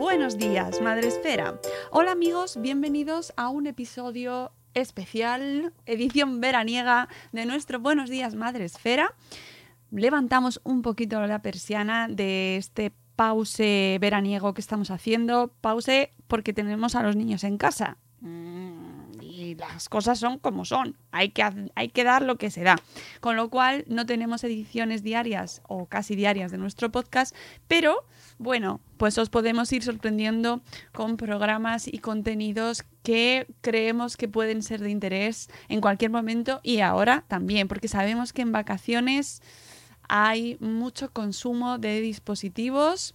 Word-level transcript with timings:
Buenos 0.00 0.38
días, 0.38 0.80
Madre 0.80 1.08
Esfera. 1.08 1.60
Hola 1.90 2.12
amigos, 2.12 2.58
bienvenidos 2.58 3.34
a 3.36 3.50
un 3.50 3.66
episodio 3.66 4.50
especial, 4.72 5.74
edición 5.84 6.40
veraniega 6.40 7.10
de 7.32 7.44
nuestro 7.44 7.80
Buenos 7.80 8.08
días, 8.08 8.34
Madre 8.34 8.64
Esfera. 8.64 9.14
Levantamos 9.90 10.62
un 10.64 10.80
poquito 10.80 11.20
la 11.26 11.42
persiana 11.42 12.08
de 12.08 12.56
este 12.56 12.94
pause 13.14 13.98
veraniego 14.00 14.54
que 14.54 14.62
estamos 14.62 14.90
haciendo. 14.90 15.52
Pause 15.60 16.12
porque 16.28 16.54
tenemos 16.54 16.94
a 16.94 17.02
los 17.02 17.14
niños 17.14 17.44
en 17.44 17.58
casa. 17.58 17.98
Las 19.54 19.88
cosas 19.88 20.18
son 20.18 20.38
como 20.38 20.64
son. 20.64 20.96
Hay 21.10 21.30
que, 21.30 21.42
hay 21.74 21.88
que 21.88 22.04
dar 22.04 22.22
lo 22.22 22.36
que 22.36 22.50
se 22.50 22.62
da. 22.62 22.76
Con 23.20 23.36
lo 23.36 23.50
cual 23.50 23.84
no 23.88 24.06
tenemos 24.06 24.44
ediciones 24.44 25.02
diarias 25.02 25.62
o 25.68 25.86
casi 25.86 26.16
diarias 26.16 26.50
de 26.50 26.58
nuestro 26.58 26.90
podcast, 26.90 27.34
pero 27.68 28.04
bueno, 28.38 28.80
pues 28.96 29.18
os 29.18 29.28
podemos 29.28 29.72
ir 29.72 29.82
sorprendiendo 29.82 30.62
con 30.92 31.16
programas 31.16 31.86
y 31.86 31.98
contenidos 31.98 32.84
que 33.02 33.46
creemos 33.60 34.16
que 34.16 34.28
pueden 34.28 34.62
ser 34.62 34.80
de 34.80 34.90
interés 34.90 35.48
en 35.68 35.80
cualquier 35.80 36.10
momento 36.10 36.60
y 36.62 36.80
ahora 36.80 37.24
también, 37.28 37.68
porque 37.68 37.88
sabemos 37.88 38.32
que 38.32 38.42
en 38.42 38.52
vacaciones 38.52 39.42
hay 40.08 40.56
mucho 40.60 41.12
consumo 41.12 41.78
de 41.78 42.00
dispositivos, 42.00 43.14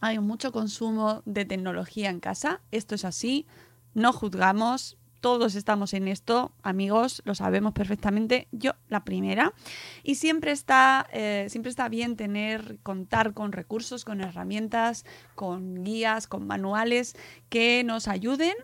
hay 0.00 0.18
mucho 0.18 0.52
consumo 0.52 1.22
de 1.24 1.44
tecnología 1.44 2.10
en 2.10 2.20
casa. 2.20 2.60
Esto 2.70 2.94
es 2.94 3.04
así, 3.04 3.46
no 3.94 4.12
juzgamos, 4.12 4.96
todos 5.20 5.54
estamos 5.54 5.94
en 5.94 6.08
esto, 6.08 6.52
amigos, 6.62 7.22
lo 7.24 7.34
sabemos 7.34 7.72
perfectamente, 7.72 8.48
yo 8.52 8.72
la 8.88 9.04
primera. 9.04 9.52
Y 10.02 10.16
siempre 10.16 10.52
está, 10.52 11.06
eh, 11.12 11.46
siempre 11.48 11.70
está 11.70 11.88
bien 11.88 12.16
tener, 12.16 12.78
contar 12.82 13.34
con 13.34 13.52
recursos, 13.52 14.04
con 14.04 14.20
herramientas, 14.20 15.04
con 15.34 15.84
guías, 15.84 16.26
con 16.26 16.46
manuales 16.46 17.16
que 17.48 17.82
nos 17.84 18.08
ayuden 18.08 18.54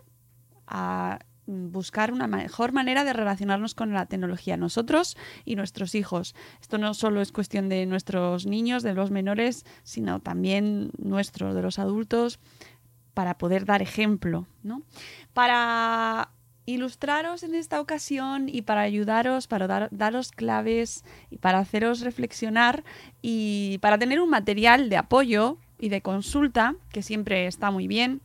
a 0.67 1.19
buscar 1.45 2.13
una 2.13 2.27
mejor 2.27 2.71
manera 2.71 3.03
de 3.03 3.13
relacionarnos 3.13 3.75
con 3.75 3.93
la 3.93 4.05
tecnología 4.05 4.55
nosotros 4.57 5.17
y 5.45 5.55
nuestros 5.55 5.95
hijos. 5.95 6.35
Esto 6.61 6.77
no 6.77 6.93
solo 6.93 7.21
es 7.21 7.31
cuestión 7.31 7.69
de 7.69 7.85
nuestros 7.85 8.45
niños, 8.45 8.83
de 8.83 8.93
los 8.93 9.11
menores, 9.11 9.65
sino 9.83 10.21
también 10.21 10.91
nuestro, 10.97 11.53
de 11.53 11.61
los 11.61 11.79
adultos, 11.79 12.39
para 13.13 13.37
poder 13.37 13.65
dar 13.65 13.81
ejemplo, 13.81 14.47
¿no? 14.63 14.81
Para 15.33 16.31
ilustraros 16.65 17.43
en 17.43 17.55
esta 17.55 17.79
ocasión 17.81 18.47
y 18.49 18.61
para 18.61 18.81
ayudaros, 18.81 19.47
para 19.47 19.67
dar- 19.67 19.89
daros 19.91 20.31
claves 20.31 21.03
y 21.29 21.37
para 21.37 21.59
haceros 21.59 22.01
reflexionar 22.01 22.83
y 23.21 23.77
para 23.79 23.97
tener 23.97 24.19
un 24.21 24.29
material 24.29 24.89
de 24.89 24.97
apoyo 24.97 25.57
y 25.79 25.89
de 25.89 26.01
consulta, 26.01 26.75
que 26.91 27.01
siempre 27.01 27.47
está 27.47 27.71
muy 27.71 27.87
bien, 27.87 28.21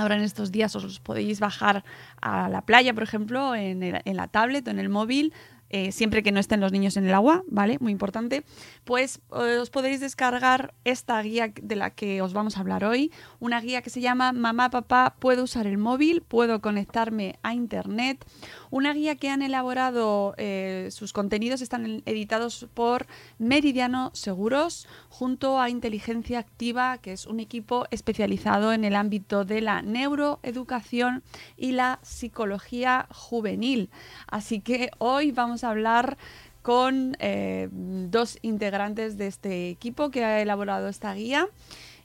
Ahora 0.00 0.14
en 0.14 0.22
estos 0.22 0.52
días 0.52 0.76
os 0.76 1.00
podéis 1.00 1.40
bajar 1.40 1.82
a 2.22 2.48
la 2.48 2.62
playa, 2.62 2.94
por 2.94 3.02
ejemplo, 3.02 3.56
en, 3.56 3.82
en 3.82 4.16
la 4.16 4.28
tablet 4.28 4.68
o 4.68 4.70
en 4.70 4.78
el 4.78 4.88
móvil, 4.88 5.32
eh, 5.70 5.92
siempre 5.92 6.22
que 6.22 6.32
no 6.32 6.40
estén 6.40 6.60
los 6.60 6.72
niños 6.72 6.96
en 6.96 7.06
el 7.06 7.14
agua, 7.14 7.42
¿vale? 7.48 7.76
Muy 7.80 7.92
importante. 7.92 8.44
Pues 8.84 9.20
eh, 9.38 9.58
os 9.58 9.70
podéis 9.70 10.00
descargar 10.00 10.74
esta 10.84 11.20
guía 11.20 11.52
de 11.60 11.76
la 11.76 11.90
que 11.90 12.22
os 12.22 12.32
vamos 12.32 12.56
a 12.56 12.60
hablar 12.60 12.84
hoy, 12.84 13.12
una 13.38 13.60
guía 13.60 13.82
que 13.82 13.90
se 13.90 14.00
llama 14.00 14.32
Mamá, 14.32 14.70
papá, 14.70 15.16
puedo 15.18 15.44
usar 15.44 15.66
el 15.66 15.78
móvil, 15.78 16.22
puedo 16.22 16.60
conectarme 16.60 17.38
a 17.42 17.54
Internet, 17.54 18.24
una 18.70 18.94
guía 18.94 19.16
que 19.16 19.30
han 19.30 19.42
elaborado, 19.42 20.34
eh, 20.38 20.88
sus 20.90 21.12
contenidos 21.12 21.60
están 21.60 22.02
editados 22.06 22.66
por 22.74 23.06
Meridiano 23.38 24.10
Seguros 24.14 24.86
junto 25.08 25.60
a 25.60 25.70
Inteligencia 25.70 26.38
Activa, 26.38 26.98
que 26.98 27.12
es 27.12 27.26
un 27.26 27.40
equipo 27.40 27.86
especializado 27.90 28.72
en 28.72 28.84
el 28.84 28.94
ámbito 28.94 29.44
de 29.44 29.60
la 29.60 29.82
neuroeducación 29.82 31.22
y 31.56 31.72
la 31.72 31.98
psicología 32.02 33.06
juvenil. 33.10 33.90
Así 34.26 34.60
que 34.60 34.90
hoy 34.98 35.32
vamos 35.32 35.57
a 35.64 35.70
hablar 35.70 36.16
con 36.62 37.16
eh, 37.20 37.68
dos 37.72 38.38
integrantes 38.42 39.16
de 39.16 39.26
este 39.26 39.70
equipo 39.70 40.10
que 40.10 40.24
ha 40.24 40.40
elaborado 40.40 40.88
esta 40.88 41.14
guía 41.14 41.48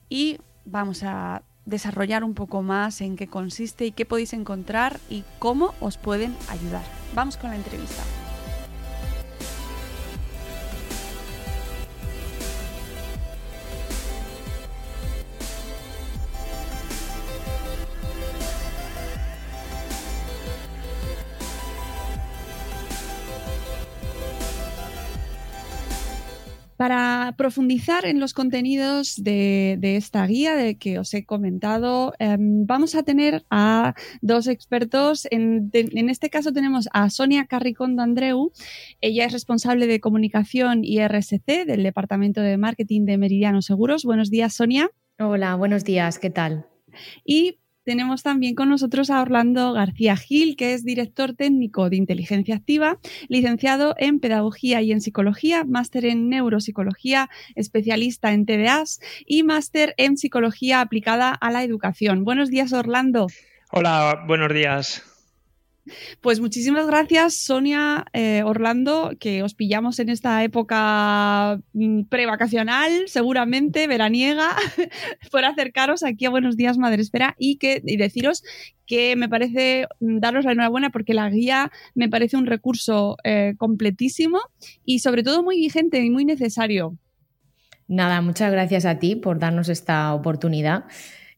y 0.09 0.39
vamos 0.65 1.03
a 1.03 1.43
desarrollar 1.65 2.23
un 2.23 2.33
poco 2.33 2.61
más 2.61 3.01
en 3.01 3.15
qué 3.15 3.27
consiste 3.27 3.85
y 3.85 3.91
qué 3.91 4.05
podéis 4.05 4.33
encontrar 4.33 4.99
y 5.09 5.23
cómo 5.39 5.73
os 5.79 5.97
pueden 5.97 6.35
ayudar. 6.49 6.83
Vamos 7.15 7.37
con 7.37 7.49
la 7.49 7.55
entrevista. 7.55 8.03
Para 26.77 27.35
profundizar 27.37 28.05
en 28.05 28.19
los 28.19 28.33
contenidos 28.33 29.15
de, 29.23 29.77
de 29.79 29.95
esta 29.95 30.25
guía 30.25 30.55
de 30.55 30.77
que 30.77 30.99
os 30.99 31.13
he 31.13 31.25
comentado, 31.25 32.13
em, 32.19 32.65
vamos 32.65 32.95
a 32.95 33.03
tener 33.03 33.43
a 33.49 33.93
dos 34.21 34.47
expertos. 34.47 35.27
En, 35.31 35.69
de- 35.69 35.89
en 35.93 36.09
este 36.09 36.29
caso 36.29 36.51
tenemos 36.51 36.89
a 36.93 37.09
Sonia 37.09 37.45
Carricondo 37.45 38.01
Andreu. 38.01 38.51
Ella 39.01 39.25
es 39.25 39.31
responsable 39.33 39.87
de 39.87 39.99
comunicación 39.99 40.83
y 40.83 40.99
RSC 40.99 41.65
del 41.65 41.83
Departamento 41.83 42.41
de 42.41 42.57
Marketing 42.57 43.05
de 43.05 43.17
Meridiano 43.17 43.61
Seguros. 43.61 44.03
Buenos 44.03 44.29
días, 44.29 44.53
Sonia. 44.55 44.89
Hola, 45.19 45.55
buenos 45.55 45.83
días, 45.83 46.17
¿qué 46.19 46.29
tal? 46.29 46.65
Y 47.23 47.59
tenemos 47.83 48.23
también 48.23 48.55
con 48.55 48.69
nosotros 48.69 49.09
a 49.09 49.21
Orlando 49.21 49.73
García 49.73 50.15
Gil, 50.15 50.55
que 50.55 50.73
es 50.73 50.83
director 50.83 51.33
técnico 51.33 51.89
de 51.89 51.97
inteligencia 51.97 52.55
activa, 52.55 52.97
licenciado 53.27 53.95
en 53.97 54.19
pedagogía 54.19 54.81
y 54.81 54.91
en 54.91 55.01
psicología, 55.01 55.63
máster 55.63 56.05
en 56.05 56.29
neuropsicología, 56.29 57.29
especialista 57.55 58.33
en 58.33 58.45
TDAs 58.45 58.99
y 59.25 59.43
máster 59.43 59.93
en 59.97 60.17
psicología 60.17 60.81
aplicada 60.81 61.31
a 61.31 61.51
la 61.51 61.63
educación. 61.63 62.23
Buenos 62.23 62.49
días, 62.49 62.73
Orlando. 62.73 63.27
Hola, 63.71 64.23
buenos 64.27 64.53
días. 64.53 65.12
Pues 66.21 66.39
muchísimas 66.39 66.87
gracias, 66.87 67.35
Sonia 67.35 68.05
eh, 68.13 68.41
Orlando, 68.45 69.11
que 69.19 69.43
os 69.43 69.53
pillamos 69.53 69.99
en 69.99 70.07
esta 70.07 70.41
época 70.43 71.59
mm, 71.73 72.03
prevacacional, 72.03 73.03
seguramente 73.07 73.87
veraniega, 73.87 74.55
por 75.31 75.43
acercaros 75.43 76.03
aquí 76.03 76.25
a 76.25 76.29
Buenos 76.29 76.55
Días 76.55 76.77
Madre 76.77 77.01
Espera 77.01 77.35
y, 77.37 77.57
que, 77.57 77.81
y 77.85 77.97
deciros 77.97 78.43
que 78.85 79.17
me 79.17 79.27
parece 79.27 79.87
mm, 79.99 80.19
daros 80.19 80.45
la 80.45 80.53
enhorabuena 80.53 80.89
porque 80.89 81.13
la 81.13 81.29
guía 81.29 81.69
me 81.95 82.07
parece 82.07 82.37
un 82.37 82.45
recurso 82.45 83.17
eh, 83.25 83.55
completísimo 83.57 84.39
y 84.85 84.99
sobre 84.99 85.23
todo 85.23 85.43
muy 85.43 85.57
vigente 85.57 85.99
y 85.99 86.09
muy 86.09 86.23
necesario. 86.23 86.97
Nada, 87.89 88.21
muchas 88.21 88.51
gracias 88.53 88.85
a 88.85 88.99
ti 88.99 89.17
por 89.17 89.37
darnos 89.37 89.67
esta 89.67 90.13
oportunidad 90.13 90.85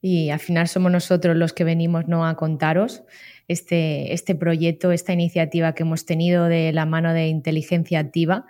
y 0.02 0.30
al 0.30 0.40
final 0.40 0.68
somos 0.68 0.92
nosotros 0.92 1.36
los 1.36 1.52
que 1.52 1.64
venimos 1.64 2.08
no 2.08 2.28
a 2.28 2.36
contaros 2.36 3.02
este, 3.48 4.14
este 4.14 4.36
proyecto, 4.36 4.92
esta 4.92 5.14
iniciativa 5.14 5.74
que 5.74 5.84
hemos 5.84 6.06
tenido 6.06 6.46
de 6.46 6.74
la 6.74 6.86
mano 6.86 7.14
de 7.14 7.28
inteligencia 7.28 8.00
activa. 8.00 8.46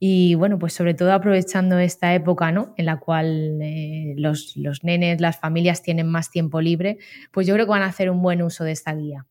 Y 0.00 0.34
bueno, 0.36 0.58
pues 0.58 0.74
sobre 0.74 0.94
todo 0.94 1.12
aprovechando 1.12 1.78
esta 1.78 2.14
época, 2.14 2.52
¿no? 2.52 2.72
En 2.76 2.86
la 2.86 3.00
cual 3.00 3.58
eh, 3.60 4.14
los, 4.16 4.56
los, 4.56 4.84
nenes, 4.84 5.20
las 5.20 5.40
familias 5.40 5.82
tienen 5.82 6.06
más 6.06 6.30
tiempo 6.30 6.60
libre, 6.60 6.98
pues 7.32 7.46
yo 7.46 7.54
creo 7.54 7.66
que 7.66 7.70
van 7.70 7.82
a 7.82 7.86
hacer 7.86 8.10
un 8.10 8.22
buen 8.22 8.42
uso 8.42 8.62
de 8.64 8.72
esta 8.72 8.94
guía. 8.94 9.26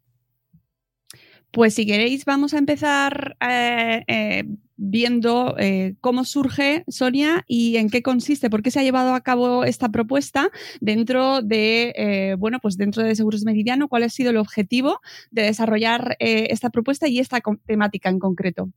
Pues 1.58 1.74
si 1.74 1.88
queréis, 1.88 2.24
vamos 2.24 2.54
a 2.54 2.60
empezar 2.60 3.36
eh, 3.42 4.04
eh, 4.08 4.44
viendo 4.76 5.56
eh, 5.58 5.96
cómo 6.02 6.24
surge 6.24 6.84
Sonia 6.88 7.44
y 7.48 7.78
en 7.78 7.90
qué 7.90 8.04
consiste, 8.04 8.52
por 8.52 8.62
qué 8.62 8.70
se 8.70 8.80
ha 8.80 8.84
llevado 8.84 9.16
a 9.16 9.22
cabo 9.22 9.64
esta 9.64 9.90
propuesta 9.90 10.52
dentro 10.82 11.42
de, 11.42 12.36
bueno, 12.38 12.60
pues 12.60 12.78
dentro 12.78 13.02
de 13.02 13.16
Seguros 13.16 13.44
Meridiano, 13.44 13.88
cuál 13.88 14.04
ha 14.04 14.10
sido 14.10 14.30
el 14.30 14.38
objetivo 14.38 15.02
de 15.32 15.46
desarrollar 15.46 16.16
esta 16.20 16.70
propuesta 16.70 17.08
y 17.08 17.18
esta 17.18 17.42
temática 17.66 18.10
en 18.10 18.20
concreto. 18.20 18.70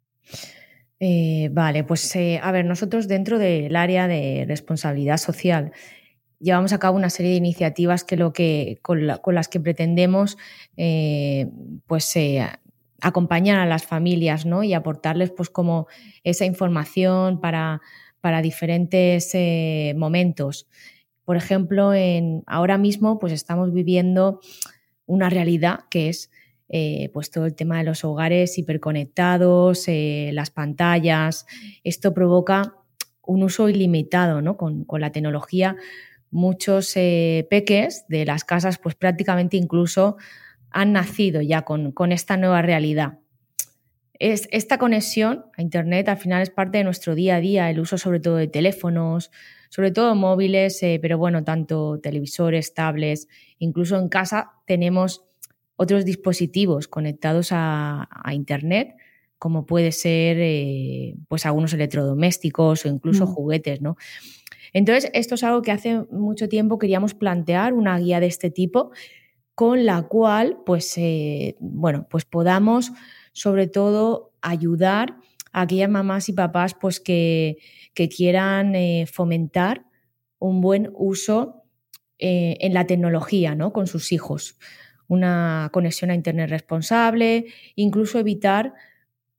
vale, 1.50 1.84
pues 1.84 2.16
a 2.40 2.50
ver, 2.50 2.64
nosotros 2.64 3.08
dentro 3.08 3.38
del 3.38 3.76
área 3.76 4.08
de 4.08 4.46
responsabilidad 4.48 5.18
social 5.18 5.72
llevamos 6.38 6.72
a 6.72 6.78
cabo 6.78 6.96
una 6.96 7.10
serie 7.10 7.32
de 7.32 7.36
iniciativas 7.36 8.04
que 8.04 8.16
lo 8.16 8.32
que, 8.32 8.78
con, 8.80 9.06
las 9.06 9.48
que 9.48 9.60
pretendemos 9.60 10.38
pues, 11.86 12.16
acompañar 13.00 13.58
a 13.58 13.66
las 13.66 13.84
familias 13.84 14.46
¿no? 14.46 14.62
y 14.62 14.74
aportarles 14.74 15.30
pues 15.30 15.50
como 15.50 15.86
esa 16.24 16.44
información 16.44 17.40
para, 17.40 17.80
para 18.20 18.42
diferentes 18.42 19.30
eh, 19.34 19.94
momentos. 19.96 20.68
Por 21.24 21.36
ejemplo, 21.36 21.94
en, 21.94 22.42
ahora 22.46 22.78
mismo 22.78 23.18
pues 23.18 23.32
estamos 23.32 23.72
viviendo 23.72 24.40
una 25.06 25.30
realidad 25.30 25.80
que 25.90 26.08
es 26.08 26.30
eh, 26.68 27.10
pues 27.12 27.30
todo 27.30 27.46
el 27.46 27.54
tema 27.54 27.78
de 27.78 27.84
los 27.84 28.04
hogares 28.04 28.56
hiperconectados, 28.56 29.88
eh, 29.88 30.30
las 30.32 30.50
pantallas. 30.50 31.46
Esto 31.82 32.14
provoca 32.14 32.74
un 33.22 33.42
uso 33.42 33.68
ilimitado 33.68 34.40
¿no? 34.40 34.56
con, 34.56 34.84
con, 34.84 35.00
la 35.00 35.10
tecnología. 35.10 35.76
Muchos 36.30 36.94
peques 36.94 38.04
de 38.08 38.24
las 38.24 38.44
casas 38.44 38.78
pues 38.78 38.94
prácticamente 38.94 39.56
incluso 39.56 40.16
han 40.70 40.92
nacido 40.92 41.40
ya 41.40 41.62
con, 41.62 42.12
esta 42.12 42.36
nueva 42.36 42.62
realidad. 42.62 43.18
Es, 44.18 44.48
esta 44.50 44.78
conexión 44.78 45.46
a 45.56 45.62
Internet 45.62 46.08
al 46.08 46.18
final 46.18 46.42
es 46.42 46.50
parte 46.50 46.78
de 46.78 46.84
nuestro 46.84 47.14
día 47.14 47.36
a 47.36 47.40
día, 47.40 47.70
el 47.70 47.80
uso 47.80 47.96
sobre 47.96 48.20
todo 48.20 48.36
de 48.36 48.48
teléfonos, 48.48 49.30
sobre 49.70 49.90
todo 49.90 50.14
móviles, 50.14 50.82
eh, 50.82 50.98
pero 51.00 51.16
bueno, 51.16 51.42
tanto 51.44 51.98
televisores, 52.00 52.74
tablets, 52.74 53.28
incluso 53.58 53.98
en 53.98 54.08
casa 54.08 54.50
tenemos 54.66 55.24
otros 55.76 56.04
dispositivos 56.04 56.88
conectados 56.88 57.48
a, 57.52 58.08
Internet, 58.32 58.94
como 59.38 59.64
puede 59.64 59.92
ser 59.92 60.36
eh, 60.38 61.16
pues 61.26 61.46
algunos 61.46 61.72
electrodomésticos 61.72 62.84
o 62.84 62.88
incluso 62.88 63.24
mm. 63.24 63.28
juguetes, 63.28 63.80
¿no? 63.80 63.96
Entonces, 64.72 65.10
esto 65.14 65.34
es 65.34 65.42
algo 65.42 65.62
que 65.62 65.72
hace 65.72 66.02
mucho 66.10 66.48
tiempo 66.48 66.78
queríamos 66.78 67.14
plantear, 67.14 67.72
una 67.72 67.98
guía 67.98 68.20
de 68.20 68.26
este 68.26 68.50
tipo, 68.50 68.92
con 69.60 69.84
la 69.84 70.00
cual, 70.04 70.56
pues, 70.64 70.96
eh, 70.96 71.54
bueno, 71.60 72.06
pues 72.08 72.24
podamos 72.24 72.92
sobre 73.34 73.66
todo 73.66 74.32
ayudar 74.40 75.18
a 75.52 75.60
aquellas 75.60 75.90
mamás 75.90 76.30
y 76.30 76.32
papás 76.32 76.72
pues, 76.72 76.98
que, 76.98 77.58
quieran 77.94 78.74
eh, 78.74 79.04
fomentar 79.06 79.84
un 80.38 80.62
buen 80.62 80.88
uso 80.94 81.62
eh, 82.18 82.56
en 82.60 82.72
la 82.72 82.86
tecnología 82.86 83.54
¿no? 83.54 83.74
con 83.74 83.86
sus 83.86 84.12
hijos. 84.12 84.56
Una 85.08 85.68
conexión 85.74 86.10
a 86.10 86.14
Internet 86.14 86.48
responsable, 86.48 87.44
incluso 87.76 88.18
evitar 88.18 88.72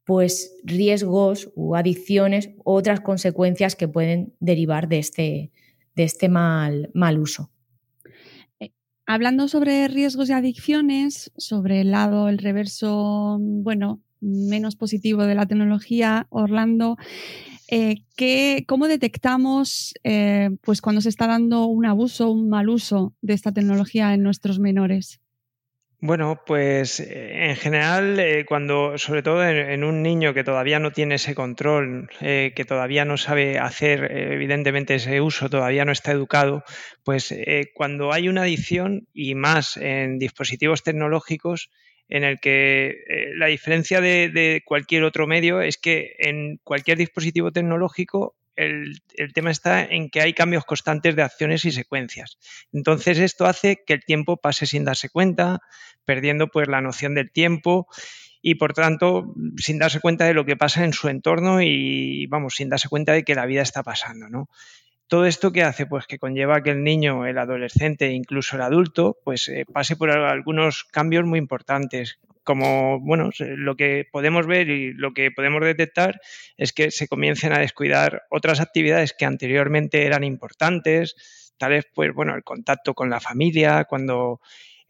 pues, 0.05 0.55
riesgos 0.63 1.49
o 1.55 1.75
adicciones 1.75 2.51
u 2.57 2.73
otras 2.73 2.99
consecuencias 2.99 3.75
que 3.75 3.87
pueden 3.87 4.35
derivar 4.39 4.87
de 4.87 4.99
este, 4.99 5.51
de 5.95 6.03
este 6.03 6.29
mal, 6.29 6.91
mal 6.93 7.17
uso. 7.17 7.49
Hablando 9.13 9.49
sobre 9.49 9.89
riesgos 9.89 10.29
y 10.29 10.31
adicciones, 10.31 11.33
sobre 11.35 11.81
el 11.81 11.91
lado, 11.91 12.29
el 12.29 12.37
reverso, 12.37 13.37
bueno, 13.41 13.99
menos 14.21 14.77
positivo 14.77 15.25
de 15.25 15.35
la 15.35 15.45
tecnología, 15.45 16.27
Orlando, 16.29 16.95
eh, 17.67 18.05
¿cómo 18.67 18.87
detectamos 18.87 19.93
eh, 20.05 20.51
pues 20.61 20.79
cuando 20.79 21.01
se 21.01 21.09
está 21.09 21.27
dando 21.27 21.65
un 21.65 21.85
abuso, 21.85 22.31
un 22.31 22.47
mal 22.47 22.69
uso 22.69 23.13
de 23.21 23.33
esta 23.33 23.51
tecnología 23.51 24.13
en 24.13 24.23
nuestros 24.23 24.59
menores? 24.59 25.19
Bueno, 26.03 26.41
pues 26.47 26.99
eh, 26.99 27.49
en 27.51 27.55
general, 27.55 28.19
eh, 28.19 28.43
cuando, 28.47 28.97
sobre 28.97 29.21
todo 29.21 29.47
en, 29.47 29.83
un 29.83 30.01
niño 30.01 30.33
que 30.33 30.43
todavía 30.43 30.79
no 30.79 30.91
tiene 30.91 31.15
ese 31.15 31.35
control, 31.35 32.09
eh, 32.21 32.53
que 32.55 32.65
todavía 32.65 33.05
no 33.05 33.17
sabe 33.17 33.59
hacer 33.59 34.11
evidentemente 34.11 34.95
ese 34.95 35.21
uso, 35.21 35.47
todavía 35.47 35.85
no 35.85 35.91
está 35.91 36.11
educado, 36.11 36.63
pues 37.03 37.31
cuando 37.75 38.11
hay 38.13 38.29
una 38.29 38.41
adicción 38.41 39.07
y 39.13 39.35
más 39.35 39.77
en 39.77 40.17
dispositivos 40.17 40.81
tecnológicos, 40.81 41.69
en 42.09 42.23
el 42.23 42.39
que 42.39 43.33
la 43.35 43.45
diferencia 43.45 44.01
de 44.01 44.63
cualquier 44.65 45.03
otro 45.03 45.27
medio 45.27 45.61
es 45.61 45.77
que 45.77 46.15
en 46.17 46.57
cualquier 46.63 46.97
dispositivo 46.97 47.51
tecnológico 47.51 48.35
el, 48.61 49.33
tema 49.33 49.51
está 49.51 49.83
en 49.83 50.09
que 50.09 50.21
hay 50.21 50.33
cambios 50.33 50.65
constantes 50.65 51.15
de 51.15 51.23
acciones 51.23 51.65
y 51.65 51.71
secuencias. 51.71 52.37
Entonces 52.71 53.19
esto 53.19 53.45
hace 53.45 53.83
que 53.85 53.93
el 53.93 54.03
tiempo 54.03 54.37
pase 54.37 54.65
sin 54.65 54.85
darse 54.85 55.09
cuenta, 55.09 55.59
perdiendo 56.05 56.47
pues 56.47 56.67
la 56.67 56.81
noción 56.81 57.15
del 57.15 57.31
tiempo 57.31 57.87
y 58.41 58.55
por 58.55 58.73
tanto 58.73 59.33
sin 59.57 59.79
darse 59.79 59.99
cuenta 59.99 60.25
de 60.25 60.33
lo 60.33 60.45
que 60.45 60.57
pasa 60.57 60.83
en 60.83 60.93
su 60.93 61.09
entorno 61.09 61.61
y 61.61 62.25
vamos, 62.27 62.55
sin 62.55 62.69
darse 62.69 62.89
cuenta 62.89 63.13
de 63.13 63.23
que 63.23 63.35
la 63.35 63.45
vida 63.45 63.61
está 63.61 63.83
pasando. 63.83 64.47
Todo 65.07 65.25
esto 65.25 65.51
que 65.51 65.63
hace, 65.63 65.85
pues 65.85 66.07
que 66.07 66.19
conlleva 66.19 66.63
que 66.63 66.71
el 66.71 66.83
niño, 66.83 67.25
el 67.25 67.37
adolescente 67.37 68.07
e 68.07 68.13
incluso 68.13 68.55
el 68.55 68.61
adulto, 68.61 69.17
pues 69.25 69.49
eh, 69.49 69.65
pase 69.71 69.97
por 69.97 70.09
algunos 70.09 70.85
cambios 70.85 71.25
muy 71.25 71.37
importantes, 71.37 72.19
como 72.43 72.99
bueno, 72.99 73.29
lo 73.39 73.75
que 73.75 74.07
podemos 74.11 74.47
ver 74.47 74.69
y 74.69 74.93
lo 74.93 75.13
que 75.13 75.31
podemos 75.31 75.61
detectar 75.63 76.19
es 76.57 76.73
que 76.73 76.91
se 76.91 77.07
comiencen 77.07 77.53
a 77.53 77.59
descuidar 77.59 78.23
otras 78.29 78.59
actividades 78.59 79.13
que 79.17 79.25
anteriormente 79.25 80.05
eran 80.05 80.23
importantes, 80.23 81.15
tal 81.57 81.71
vez 81.71 81.85
pues 81.93 82.13
bueno, 82.13 82.35
el 82.35 82.43
contacto 82.43 82.93
con 82.93 83.09
la 83.09 83.19
familia, 83.19 83.85
cuando 83.85 84.41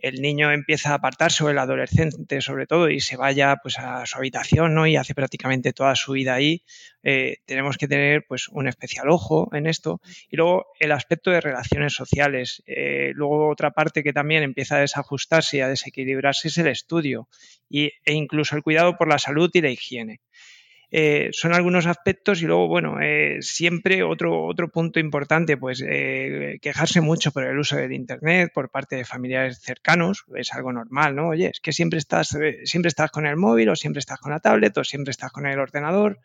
el 0.02 0.22
niño 0.22 0.52
empieza 0.52 0.92
a 0.92 0.96
apartarse 0.96 1.44
o 1.44 1.50
el 1.50 1.58
adolescente 1.58 2.42
sobre 2.42 2.68
todo 2.68 2.90
y 2.90 3.00
se 3.00 3.18
vaya 3.18 3.58
pues 3.62 3.80
a 3.80 4.06
su 4.06 4.18
habitación 4.18 4.74
¿no? 4.74 4.88
y 4.88 4.96
hace 4.96 5.16
prácticamente 5.16 5.74
toda 5.74 5.96
su 5.96 6.14
vida 6.14 6.34
ahí, 6.34 6.64
eh, 7.04 7.38
tenemos 7.46 7.78
que 7.78 7.88
tener 7.88 8.26
pues 8.28 8.48
un 8.50 8.68
especial 8.68 9.10
ojo 9.10 9.50
en 9.54 9.68
esto. 9.68 10.02
Y 10.30 10.38
luego 10.38 10.68
el 10.80 10.92
aspecto 10.92 11.32
de 11.32 11.42
relaciones 11.42 11.94
sociales. 11.94 12.64
Eh, 12.66 13.12
luego 13.14 13.50
otra 13.50 13.72
parte 13.72 14.04
que 14.04 14.14
también 14.14 14.44
empieza 14.44 14.76
a 14.78 14.82
desajustarse 14.82 15.58
y 15.58 15.62
a 15.62 15.68
desequilibrarse 15.68 16.50
es 16.50 16.58
el 16.58 16.68
estudio 16.68 17.28
y, 17.70 17.92
e 18.06 18.14
incluso 18.14 18.56
el 18.56 18.64
cuidado 18.64 18.98
por 18.98 19.08
la 19.08 19.20
salud 19.20 19.50
y 19.54 19.62
la 19.62 19.70
higiene. 19.70 20.22
Eh, 20.94 21.30
son 21.32 21.54
algunos 21.54 21.88
aspectos 21.88 22.42
y 22.42 22.46
luego, 22.46 22.68
bueno, 22.68 23.00
eh, 23.02 23.38
siempre 23.40 24.04
otro, 24.04 24.46
otro 24.46 24.70
punto 24.70 25.00
importante, 25.00 25.56
pues 25.56 25.82
eh, 25.88 26.60
quejarse 26.62 27.00
mucho 27.00 27.32
por 27.32 27.46
el 27.46 27.58
uso 27.58 27.78
del 27.78 27.94
Internet 27.94 28.52
por 28.54 28.70
parte 28.70 28.98
de 28.98 29.06
familiares 29.06 29.60
cercanos, 29.60 30.26
es 30.36 30.54
algo 30.54 30.74
normal, 30.74 31.16
¿no? 31.16 31.30
Oye, 31.30 31.52
es 31.54 31.62
que 31.62 31.72
siempre 31.72 31.98
estás, 31.98 32.38
siempre 32.66 32.90
estás 32.90 33.10
con 33.10 33.26
el 33.26 33.38
móvil 33.38 33.70
o 33.70 33.76
siempre 33.78 34.00
estás 34.00 34.20
con 34.20 34.32
la 34.34 34.42
tablet 34.42 34.78
o 34.78 34.84
siempre 34.84 35.12
estás 35.12 35.32
con 35.32 35.46
el 35.46 35.60
ordenador 35.60 36.20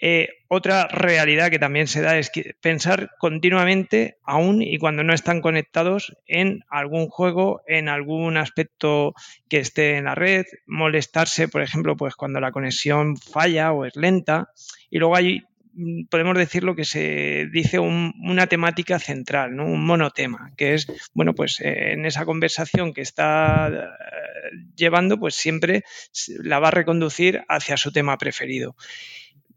eh, 0.00 0.28
otra 0.48 0.86
realidad 0.88 1.50
que 1.50 1.58
también 1.58 1.86
se 1.86 2.00
da 2.00 2.18
es 2.18 2.30
pensar 2.60 3.10
continuamente, 3.18 4.18
aún 4.24 4.62
y 4.62 4.78
cuando 4.78 5.02
no 5.02 5.14
están 5.14 5.40
conectados, 5.40 6.16
en 6.26 6.64
algún 6.68 7.08
juego, 7.08 7.62
en 7.66 7.88
algún 7.88 8.36
aspecto 8.36 9.14
que 9.48 9.58
esté 9.58 9.96
en 9.96 10.04
la 10.04 10.14
red, 10.14 10.44
molestarse, 10.66 11.48
por 11.48 11.62
ejemplo, 11.62 11.96
pues 11.96 12.14
cuando 12.14 12.40
la 12.40 12.52
conexión 12.52 13.16
falla 13.16 13.72
o 13.72 13.84
es 13.84 13.96
lenta. 13.96 14.50
Y 14.90 14.98
luego 14.98 15.16
hay 15.16 15.42
mm, 15.74 16.06
podemos 16.10 16.36
decir 16.36 16.62
lo 16.62 16.76
que 16.76 16.84
se 16.84 17.46
dice 17.52 17.78
una 17.78 18.46
temática 18.46 18.98
central, 18.98 19.58
un 19.58 19.84
monotema, 19.84 20.52
que 20.56 20.74
es, 20.74 20.86
bueno, 21.14 21.34
pues 21.34 21.60
eh, 21.60 21.92
en 21.92 22.06
esa 22.06 22.24
conversación 22.24 22.92
que 22.92 23.02
está 23.02 23.68
eh, 23.68 24.50
llevando, 24.76 25.18
pues 25.18 25.34
siempre 25.34 25.84
la 26.28 26.60
va 26.60 26.68
a 26.68 26.72
reconducir 26.72 27.42
hacia 27.48 27.76
su 27.76 27.92
tema 27.92 28.16
preferido. 28.18 28.76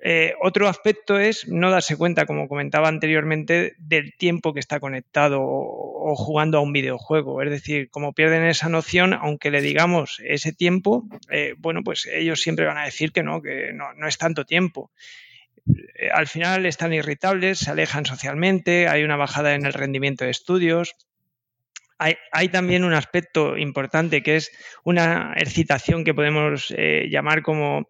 Eh, 0.02 0.34
otro 0.42 0.70
aspecto 0.70 1.20
es 1.20 1.48
no 1.48 1.72
darse 1.72 1.98
cuenta, 1.98 2.26
como 2.26 2.48
comentaba 2.48 2.88
anteriormente, 2.88 3.76
del 3.78 4.16
tiempo 4.16 4.54
que 4.54 4.62
está 4.62 4.80
conectado 4.80 5.42
o, 5.42 6.16
jugando 6.16 6.58
a 6.58 6.62
un 6.62 6.72
videojuego. 6.72 7.42
Es 7.42 7.50
decir, 7.50 7.90
como 7.90 8.14
pierden 8.14 8.46
esa 8.46 8.70
noción, 8.70 9.14
aunque 9.14 9.52
le 9.52 9.62
digamos 9.62 10.22
ese 10.24 10.54
tiempo, 10.54 11.06
eh, 11.30 11.54
bueno, 11.58 11.84
pues 11.84 12.06
ellos 12.06 12.42
siempre 12.42 12.66
van 12.66 12.78
a 12.78 12.86
decir 12.86 13.12
que 13.12 13.24
no, 13.24 13.42
que 13.42 13.74
no, 13.74 14.08
es 14.08 14.18
tanto 14.18 14.46
tiempo. 14.46 14.92
Eh, 15.68 16.10
al 16.14 16.28
final 16.28 16.66
están 16.66 16.94
irritables, 16.94 17.60
se 17.60 17.72
alejan 17.72 18.06
socialmente, 18.06 18.88
hay 18.88 19.04
una 19.04 19.18
bajada 19.18 19.54
en 19.54 19.66
el 19.66 19.74
rendimiento 19.74 20.24
de 20.24 20.32
estudios. 20.32 20.96
Hay, 22.32 22.48
también 22.48 22.86
un 22.86 22.94
aspecto 22.94 23.58
importante 23.58 24.24
que 24.24 24.38
es 24.38 24.54
una 24.86 25.34
excitación 25.36 26.06
que 26.06 26.14
podemos 26.14 26.74
llamar 27.10 27.42
como 27.42 27.90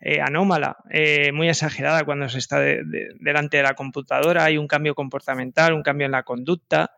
eh, 0.00 0.20
anómala, 0.20 0.76
eh, 0.90 1.32
muy 1.32 1.48
exagerada 1.48 2.04
cuando 2.04 2.28
se 2.28 2.38
está 2.38 2.60
delante 2.60 3.56
de 3.58 3.62
la 3.62 3.74
computadora, 3.74 4.44
hay 4.44 4.58
un 4.58 4.66
cambio 4.66 4.94
comportamental, 4.94 5.72
un 5.72 5.82
cambio 5.82 6.06
en 6.06 6.12
la 6.12 6.22
conducta 6.22 6.92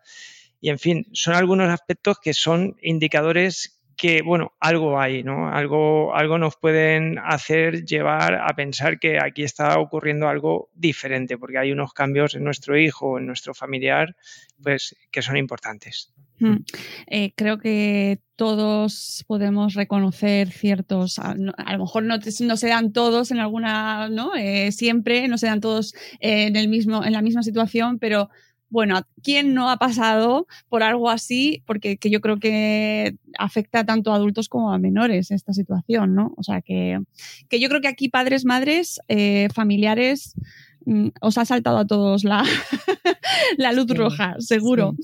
y 0.60 0.70
en 0.70 0.78
fin, 0.78 1.06
son 1.12 1.34
algunos 1.34 1.68
aspectos 1.70 2.18
que 2.18 2.34
son 2.34 2.76
indicadores 2.82 3.80
que, 3.96 4.22
bueno, 4.22 4.52
algo 4.60 5.00
hay, 5.00 5.24
¿no? 5.24 5.48
Algo, 5.48 6.14
algo 6.14 6.38
nos 6.38 6.56
pueden 6.56 7.18
hacer 7.18 7.84
llevar 7.84 8.34
a 8.34 8.54
pensar 8.54 9.00
que 9.00 9.18
aquí 9.20 9.42
está 9.42 9.78
ocurriendo 9.80 10.28
algo 10.28 10.70
diferente, 10.72 11.36
porque 11.36 11.58
hay 11.58 11.72
unos 11.72 11.92
cambios 11.92 12.34
en 12.36 12.44
nuestro 12.44 12.78
hijo, 12.78 13.18
en 13.18 13.26
nuestro 13.26 13.54
familiar, 13.54 14.14
pues 14.62 14.96
que 15.10 15.20
son 15.20 15.36
importantes. 15.36 16.12
Mm. 16.40 16.56
Eh, 17.06 17.32
creo 17.36 17.58
que 17.58 18.20
todos 18.36 19.24
podemos 19.26 19.74
reconocer 19.74 20.52
ciertos, 20.52 21.18
a, 21.18 21.34
lo 21.34 21.78
mejor 21.78 22.04
no, 22.04 22.20
se 22.20 22.68
dan 22.68 22.92
todos 22.92 23.30
en 23.30 23.40
alguna, 23.40 24.08
¿no? 24.08 24.34
Eh, 24.36 24.70
siempre, 24.70 25.26
no 25.28 25.38
se 25.38 25.46
dan 25.46 25.60
todos 25.60 25.94
en, 26.20 26.54
el 26.54 26.68
mismo, 26.68 27.04
en 27.04 27.12
la 27.12 27.22
misma 27.22 27.42
situación, 27.42 27.98
pero 27.98 28.30
bueno, 28.70 29.00
¿quién 29.22 29.54
no 29.54 29.70
ha 29.70 29.78
pasado 29.78 30.46
por 30.68 30.82
algo 30.82 31.10
así? 31.10 31.62
Porque 31.66 31.96
que 31.96 32.10
yo 32.10 32.20
creo 32.20 32.38
que 32.38 33.16
afecta 33.38 33.84
tanto 33.84 34.12
a 34.12 34.16
adultos 34.16 34.48
como 34.48 34.72
a 34.72 34.78
menores 34.78 35.30
esta 35.30 35.52
situación, 35.52 36.14
¿no? 36.14 36.34
O 36.36 36.42
sea, 36.42 36.60
que, 36.60 37.00
que 37.48 37.60
yo 37.60 37.68
creo 37.68 37.80
que 37.80 37.88
aquí 37.88 38.08
padres, 38.08 38.44
madres, 38.44 39.00
eh, 39.08 39.48
familiares, 39.54 40.36
Mm, 40.88 41.08
os 41.20 41.36
ha 41.36 41.44
saltado 41.44 41.76
a 41.76 41.86
todos 41.86 42.24
la, 42.24 42.42
la 43.56 43.72
luz 43.72 43.88
roja, 43.88 44.36
seguro. 44.38 44.94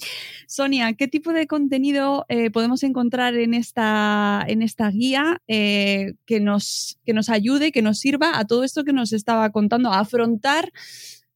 Sonia, 0.46 0.92
¿qué 0.94 1.08
tipo 1.08 1.32
de 1.32 1.46
contenido 1.46 2.26
eh, 2.28 2.50
podemos 2.50 2.82
encontrar 2.82 3.34
en 3.34 3.54
esta, 3.54 4.44
en 4.46 4.62
esta 4.62 4.90
guía 4.90 5.40
eh, 5.48 6.14
que, 6.26 6.40
nos, 6.40 6.98
que 7.04 7.12
nos 7.12 7.28
ayude, 7.28 7.72
que 7.72 7.82
nos 7.82 7.98
sirva 7.98 8.38
a 8.38 8.46
todo 8.46 8.64
esto 8.64 8.84
que 8.84 8.92
nos 8.92 9.12
estaba 9.12 9.50
contando, 9.50 9.90
a 9.90 10.00
afrontar 10.00 10.72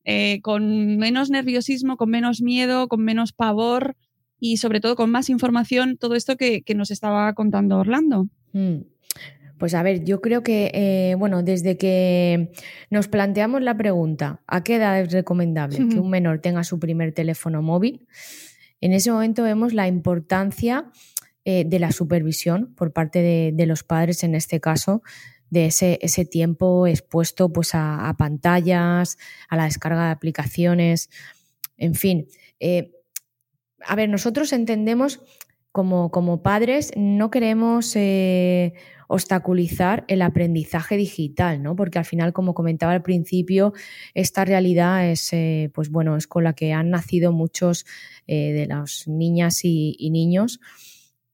eh, 0.04 0.40
con 0.42 0.96
menos 0.96 1.30
nerviosismo, 1.30 1.96
con 1.96 2.10
menos 2.10 2.40
miedo, 2.40 2.88
con 2.88 3.04
menos 3.04 3.32
pavor 3.32 3.96
y 4.40 4.56
sobre 4.56 4.80
todo 4.80 4.96
con 4.96 5.10
más 5.10 5.28
información 5.28 5.96
todo 5.98 6.14
esto 6.14 6.36
que, 6.36 6.62
nos 6.74 6.90
estaba 6.90 7.32
contando 7.34 7.78
Orlando? 7.78 8.28
Mm. 8.52 8.78
Pues 9.58 9.74
a 9.74 9.82
ver, 9.82 10.04
yo 10.04 10.20
creo 10.20 10.42
que, 10.42 10.70
eh, 10.72 11.16
bueno, 11.18 11.42
desde 11.42 11.76
que 11.76 12.52
nos 12.90 13.08
planteamos 13.08 13.60
la 13.60 13.76
pregunta, 13.76 14.40
¿a 14.46 14.62
qué 14.62 14.76
edad 14.76 15.00
es 15.00 15.12
recomendable 15.12 15.78
que 15.88 15.98
un 15.98 16.10
menor 16.10 16.40
tenga 16.40 16.62
su 16.62 16.78
primer 16.78 17.12
teléfono 17.12 17.60
móvil? 17.60 18.06
En 18.80 18.92
ese 18.92 19.10
momento 19.10 19.42
vemos 19.42 19.72
la 19.74 19.88
importancia 19.88 20.90
eh, 21.44 21.64
de 21.66 21.78
la 21.80 21.90
supervisión 21.90 22.72
por 22.76 22.92
parte 22.92 23.52
de, 23.52 23.66
los 23.66 23.82
padres, 23.82 24.22
en 24.22 24.36
este 24.36 24.60
caso, 24.60 25.02
de 25.50 25.66
ese, 25.66 25.98
ese 26.02 26.24
tiempo 26.24 26.86
expuesto 26.86 27.52
pues, 27.52 27.70
a, 27.72 28.14
pantallas, 28.16 29.18
a 29.48 29.56
la 29.56 29.64
descarga 29.64 30.06
de 30.06 30.10
aplicaciones, 30.12 31.10
en 31.76 31.96
fin. 31.96 32.28
Eh, 32.60 32.92
a 33.84 33.96
ver, 33.96 34.08
nosotros 34.08 34.52
entendemos 34.52 35.20
como, 35.72 36.10
como 36.10 36.42
padres, 36.42 36.92
no 36.96 37.30
queremos 37.30 37.96
obstaculizar 39.08 40.04
el 40.06 40.22
aprendizaje 40.22 40.96
digital, 40.96 41.62
¿no? 41.62 41.74
Porque 41.74 41.98
al 41.98 42.04
final, 42.04 42.32
como 42.32 42.54
comentaba 42.54 42.92
al 42.92 43.02
principio, 43.02 43.72
esta 44.14 44.44
realidad 44.44 45.10
es, 45.10 45.32
eh, 45.32 45.70
pues 45.74 45.90
bueno, 45.90 46.16
es 46.16 46.26
con 46.26 46.44
la 46.44 46.52
que 46.52 46.72
han 46.72 46.90
nacido 46.90 47.32
muchos 47.32 47.86
eh, 48.26 48.52
de 48.52 48.66
las 48.66 49.08
niñas 49.08 49.64
y, 49.64 50.10
niños, 50.10 50.60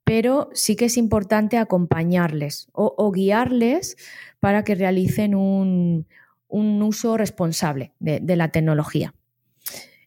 pero 0.05 0.51
sí 0.53 0.77
que 0.77 0.87
es 0.87 0.97
importante 0.97 1.59
acompañarles 1.59 2.69
o, 2.73 3.11
guiarles 3.13 3.97
para 4.41 4.65
que 4.65 4.75
realicen 4.75 5.35
un, 5.35 6.07
uso 6.49 7.17
responsable 7.17 7.93
de, 7.99 8.37
la 8.37 8.53
tecnología. 8.53 9.15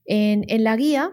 En, 0.06 0.46
la 0.64 0.76
guía 0.78 1.12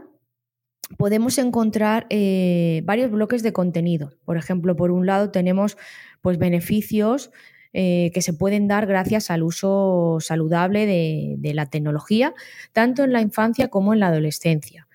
podemos 0.97 1.39
encontrar 1.39 2.07
eh, 2.11 2.83
varios 2.85 3.11
bloques 3.11 3.43
de 3.43 3.53
contenido. 3.53 4.13
Por 4.25 4.37
ejemplo, 4.37 4.77
por 4.77 4.91
un 4.91 5.07
lado 5.07 5.31
tenemos 5.31 5.77
pues, 6.23 6.39
beneficios 6.39 7.31
eh, 7.73 8.11
que 8.15 8.23
se 8.23 8.33
pueden 8.33 8.69
dar 8.69 8.87
gracias 8.87 9.31
al 9.31 9.43
uso 9.43 10.19
saludable 10.21 10.87
de, 10.87 11.55
la 11.55 11.67
tecnología, 11.67 12.35
tanto 12.73 13.05
en 13.05 13.13
la 13.13 13.21
infancia 13.21 13.69
como 13.69 13.93
en 13.93 14.01
la 14.01 14.09
adolescencia. 14.09 14.87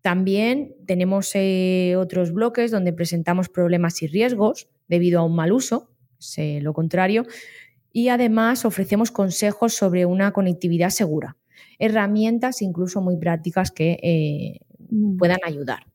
También 0.00 0.74
tenemos 0.86 1.30
eh, 1.34 1.94
otros 1.96 2.32
bloques 2.32 2.70
donde 2.70 2.92
presentamos 2.92 3.48
problemas 3.48 4.02
y 4.02 4.06
riesgos 4.06 4.68
debido 4.88 5.20
a 5.20 5.24
un 5.24 5.34
mal 5.34 5.52
uso, 5.52 5.90
lo 6.38 6.72
contrario, 6.72 7.26
y 7.92 8.08
además 8.08 8.64
ofrecemos 8.64 9.10
consejos 9.10 9.74
sobre 9.74 10.06
una 10.06 10.32
conectividad 10.32 10.88
segura, 10.88 11.36
herramientas 11.78 12.62
incluso 12.62 13.02
muy 13.02 13.18
prácticas 13.18 13.70
que. 13.70 14.60
Puedan 15.18 15.38
ayudar. 15.44 15.86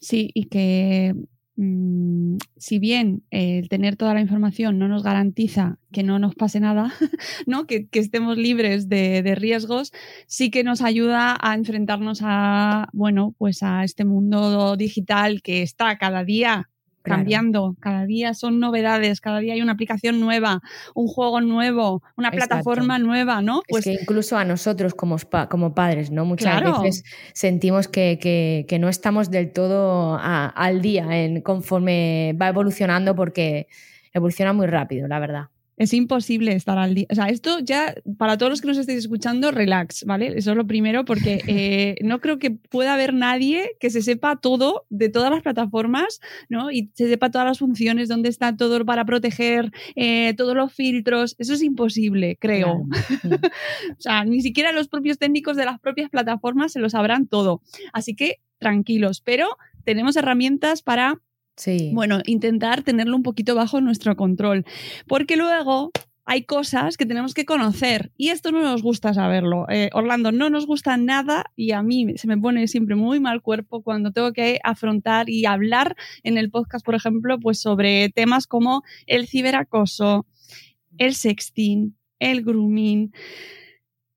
Sí, 0.00 0.30
y 0.32 0.44
que 0.44 1.14
Mm, 1.56 2.38
si 2.56 2.80
bien 2.80 3.22
el 3.30 3.68
tener 3.68 3.94
toda 3.94 4.12
la 4.12 4.20
información 4.20 4.76
no 4.78 4.88
nos 4.88 5.04
garantiza 5.04 5.78
que 5.92 6.02
no 6.02 6.18
nos 6.18 6.34
pase 6.34 6.58
nada, 6.58 6.92
¿no? 7.46 7.66
Que, 7.66 7.88
estemos 7.92 8.36
libres 8.36 8.88
de, 8.88 9.22
de, 9.22 9.34
riesgos, 9.36 9.92
sí 10.26 10.50
que 10.50 10.64
nos 10.64 10.82
ayuda 10.82 11.36
a 11.40 11.54
enfrentarnos 11.54 12.20
a, 12.22 12.88
bueno, 12.92 13.34
pues 13.38 13.62
a 13.62 13.84
este 13.84 14.04
mundo 14.04 14.76
digital 14.76 15.42
que 15.42 15.62
está 15.62 15.96
cada 15.96 16.24
día 16.24 16.70
cambiando. 17.04 17.76
Cada 17.78 18.06
día 18.06 18.34
son 18.34 18.58
novedades, 18.58 19.20
cada 19.20 19.38
día 19.38 19.54
hay 19.54 19.62
una 19.62 19.72
aplicación 19.72 20.20
nueva, 20.20 20.62
un 20.94 21.06
juego 21.06 21.40
nuevo, 21.40 22.02
una 22.16 22.30
plataforma 22.30 22.98
nueva, 22.98 23.42
¿no? 23.42 23.62
Pues 23.68 23.84
que 23.84 23.92
incluso 23.92 24.36
a 24.36 24.44
nosotros 24.44 24.94
como, 24.94 25.16
como 25.48 25.74
padres, 25.74 26.10
¿no? 26.10 26.24
Muchas 26.24 26.62
veces 26.62 27.04
sentimos 27.32 27.88
que, 27.88 28.66
no 28.80 28.88
estamos 28.88 29.30
del 29.30 29.52
todo 29.52 30.18
al 30.20 30.82
día 30.82 31.06
en 31.24 31.42
conforme 31.42 32.36
va 32.40 32.48
evolucionando 32.48 33.14
porque 33.14 33.68
evoluciona 34.12 34.52
muy 34.52 34.66
rápido, 34.66 35.06
la 35.06 35.18
verdad. 35.20 35.44
Es 35.76 35.92
imposible 35.92 36.52
estar 36.52 36.78
al 36.78 36.94
día. 36.94 37.06
O 37.10 37.14
sea, 37.14 37.26
esto 37.26 37.58
ya, 37.58 37.94
para 38.16 38.38
todos 38.38 38.50
los 38.50 38.60
que 38.60 38.68
nos 38.68 38.78
estéis 38.78 39.00
escuchando, 39.00 39.50
relax, 39.50 40.04
¿vale? 40.04 40.32
Eso 40.36 40.52
es 40.52 40.56
lo 40.56 40.66
primero, 40.66 41.04
porque 41.04 41.42
eh, 41.46 41.96
no 42.02 42.20
creo 42.20 42.38
que 42.38 42.50
pueda 42.50 42.94
haber 42.94 43.14
nadie 43.14 43.76
que 43.80 43.90
se 43.90 44.02
sepa 44.02 44.36
todo 44.36 44.86
de 44.90 45.08
todas 45.08 45.30
las 45.30 45.42
plataformas, 45.42 46.20
¿no? 46.48 46.70
Y 46.70 46.90
se 46.94 47.08
sepa 47.08 47.30
todas 47.30 47.46
las 47.46 47.58
funciones, 47.58 48.08
dónde 48.08 48.28
está 48.28 48.56
todo 48.56 48.84
para 48.84 49.04
proteger, 49.04 49.70
eh, 49.96 50.34
todos 50.36 50.54
los 50.54 50.72
filtros. 50.72 51.34
Eso 51.38 51.54
es 51.54 51.62
imposible, 51.62 52.36
creo. 52.40 52.86
o 53.98 54.00
sea, 54.00 54.24
ni 54.24 54.40
siquiera 54.42 54.72
los 54.72 54.88
propios 54.88 55.18
técnicos 55.18 55.56
de 55.56 55.64
las 55.64 55.80
propias 55.80 56.10
plataformas 56.10 56.72
se 56.72 56.80
lo 56.80 56.90
sabrán 56.90 57.26
todo. 57.26 57.62
Así 57.92 58.14
que 58.14 58.40
tranquilos, 58.58 59.20
pero 59.20 59.56
tenemos 59.84 60.16
herramientas 60.16 60.82
para 60.82 61.20
bueno, 61.92 62.20
intentar 62.26 62.82
tenerlo 62.82 63.16
un 63.16 63.22
poquito 63.22 63.54
bajo 63.54 63.80
nuestro 63.80 64.16
control. 64.16 64.64
Porque 65.06 65.36
luego 65.36 65.92
hay 66.26 66.44
cosas 66.44 66.96
que 66.96 67.06
tenemos 67.06 67.34
que 67.34 67.44
conocer 67.44 68.10
y 68.16 68.30
esto 68.30 68.50
no 68.50 68.62
nos 68.62 68.82
gusta 68.82 69.12
saberlo. 69.12 69.66
Eh, 69.68 69.90
Orlando, 69.92 70.32
no 70.32 70.48
nos 70.48 70.66
gusta 70.66 70.96
nada 70.96 71.44
y 71.54 71.72
a 71.72 71.82
mí 71.82 72.16
se 72.16 72.26
me 72.26 72.38
pone 72.38 72.66
siempre 72.66 72.96
muy 72.96 73.20
mal 73.20 73.42
cuerpo 73.42 73.82
cuando 73.82 74.10
tengo 74.10 74.32
que 74.32 74.58
afrontar 74.64 75.28
y 75.28 75.44
hablar 75.44 75.96
en 76.22 76.38
el 76.38 76.50
podcast, 76.50 76.84
por 76.84 76.94
ejemplo, 76.94 77.38
pues 77.38 77.60
sobre 77.60 78.08
temas 78.08 78.46
como 78.46 78.82
el 79.06 79.28
ciberacoso, 79.28 80.26
el 80.96 81.14
sexting, 81.14 81.96
el 82.18 82.42
grooming, 82.42 83.12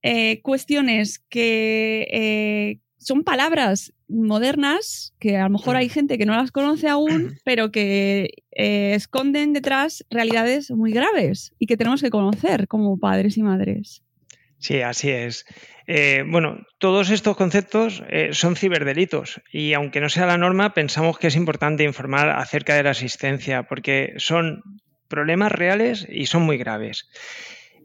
eh, 0.02 0.42
cuestiones 0.42 1.20
que 1.20 2.08
eh, 2.12 2.80
son 2.98 3.24
palabras 3.24 3.94
modernas 4.10 5.14
que 5.20 5.38
a 5.38 5.44
lo 5.44 5.50
mejor 5.50 5.76
hay 5.76 5.90
gente 5.90 6.18
que 6.18 6.26
no 6.26 6.36
las 6.36 6.52
conoce 6.52 6.88
aún, 6.88 7.38
pero 7.44 7.72
que 7.72 8.30
eh, 8.52 8.94
esconden 8.96 9.54
detrás 9.54 10.06
realidades 10.10 10.72
muy 10.72 10.92
graves 10.92 11.54
y 11.60 11.66
que 11.66 11.78
tenemos 11.78 12.02
que 12.02 12.10
conocer 12.10 12.68
como 12.68 12.98
padres 12.98 13.38
y 13.38 13.44
madres. 13.44 14.04
Sí, 14.60 14.82
así 14.82 15.10
es. 15.10 15.46
Eh, 15.86 16.24
bueno, 16.28 16.66
todos 16.80 17.12
estos 17.12 17.38
conceptos 17.38 18.04
eh, 18.10 18.30
son 18.34 18.56
ciberdelitos 18.56 19.42
y 19.52 19.74
aunque 19.74 20.02
no 20.02 20.10
sea 20.10 20.26
la 20.26 20.38
norma, 20.38 20.74
pensamos 20.74 21.20
que 21.20 21.28
es 21.28 21.36
importante 21.36 21.84
informar 21.84 22.30
acerca 22.30 22.76
de 22.76 22.84
la 22.84 22.90
asistencia 22.92 23.64
porque 23.64 24.14
son 24.18 24.64
problemas 25.08 25.52
reales 25.52 26.08
y 26.10 26.26
son 26.26 26.42
muy 26.42 26.58
graves. 26.58 27.08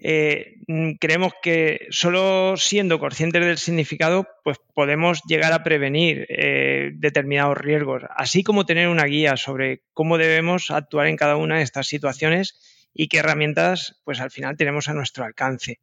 Eh, 0.04 0.56
mm, 0.66 0.94
creemos 0.94 1.32
que 1.40 1.86
solo 1.90 2.56
siendo 2.56 2.98
conscientes 2.98 3.44
del 3.44 3.56
significado, 3.56 4.26
pues 4.42 4.58
podemos 4.74 5.22
llegar 5.28 5.52
a 5.52 5.62
prevenir 5.62 6.26
eh, 6.28 6.90
determinados 6.94 7.56
riesgos, 7.56 8.02
así 8.16 8.42
como 8.42 8.66
tener 8.66 8.88
una 8.88 9.04
guía 9.04 9.36
sobre 9.36 9.82
cómo 9.94 10.18
debemos 10.18 10.72
actuar 10.72 11.06
en 11.06 11.16
cada 11.16 11.36
una 11.36 11.58
de 11.58 11.62
estas 11.62 11.86
situaciones 11.86 12.88
y 12.92 13.06
qué 13.06 13.18
herramientas, 13.18 14.00
pues 14.04 14.20
al 14.20 14.32
final 14.32 14.56
tenemos 14.56 14.88
a 14.88 14.94
nuestro 14.94 15.24
alcance. 15.24 15.78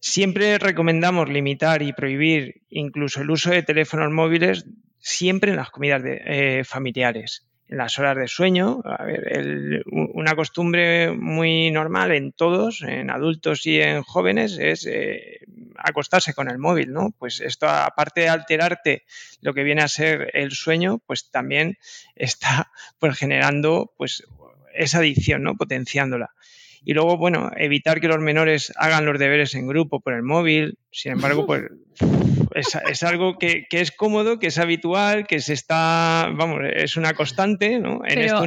Siempre 0.00 0.58
recomendamos 0.58 1.28
limitar 1.28 1.82
y 1.82 1.92
prohibir 1.92 2.62
incluso 2.68 3.20
el 3.20 3.30
uso 3.30 3.50
de 3.50 3.62
teléfonos 3.62 4.10
móviles 4.10 4.64
siempre 4.98 5.52
en 5.52 5.56
las 5.56 5.70
comidas 5.70 6.02
eh, 6.04 6.62
familiares 6.64 7.49
las 7.70 7.98
horas 7.98 8.16
de 8.16 8.28
sueño. 8.28 8.82
A 8.84 9.04
ver, 9.04 9.84
una 9.92 10.34
costumbre 10.34 11.12
muy 11.12 11.70
normal 11.70 12.10
en 12.10 12.32
todos, 12.32 12.82
en 12.82 13.10
adultos 13.10 13.64
y 13.64 13.80
en 13.80 14.02
jóvenes, 14.02 14.58
es 14.58 14.86
eh, 14.86 15.40
acostarse 15.76 16.34
con 16.34 16.50
el 16.50 16.58
móvil, 16.58 16.92
¿no? 16.92 17.14
Pues 17.16 17.40
esto, 17.40 17.68
aparte 17.68 18.22
de 18.22 18.28
alterarte 18.28 19.04
lo 19.40 19.54
que 19.54 19.62
viene 19.62 19.82
a 19.82 19.88
ser 19.88 20.30
el 20.34 20.50
sueño, 20.50 20.98
pues 21.06 21.30
también 21.30 21.78
está 22.16 22.72
pues, 22.98 23.16
generando 23.16 23.92
pues, 23.96 24.24
esa 24.74 24.98
adicción, 24.98 25.44
¿no? 25.44 25.54
Potenciándola. 25.54 26.34
Y 26.84 26.94
luego, 26.94 27.16
bueno, 27.16 27.50
evitar 27.56 28.00
que 28.00 28.08
los 28.08 28.20
menores 28.20 28.72
hagan 28.76 29.04
los 29.04 29.18
deberes 29.18 29.54
en 29.54 29.66
grupo 29.66 30.00
por 30.00 30.14
el 30.14 30.22
móvil. 30.22 30.78
Sin 30.90 31.12
embargo, 31.12 31.46
pues 31.46 31.62
es, 32.54 33.02
algo 33.02 33.38
que, 33.38 33.66
es 33.70 33.92
cómodo, 33.92 34.38
que 34.38 34.48
es 34.48 34.58
habitual, 34.58 35.26
que 35.26 35.40
se 35.40 35.52
está, 35.52 36.30
vamos, 36.34 36.60
es 36.74 36.96
una 36.96 37.14
constante, 37.14 37.78
¿no? 37.78 38.00
En 38.04 38.18
esto 38.20 38.44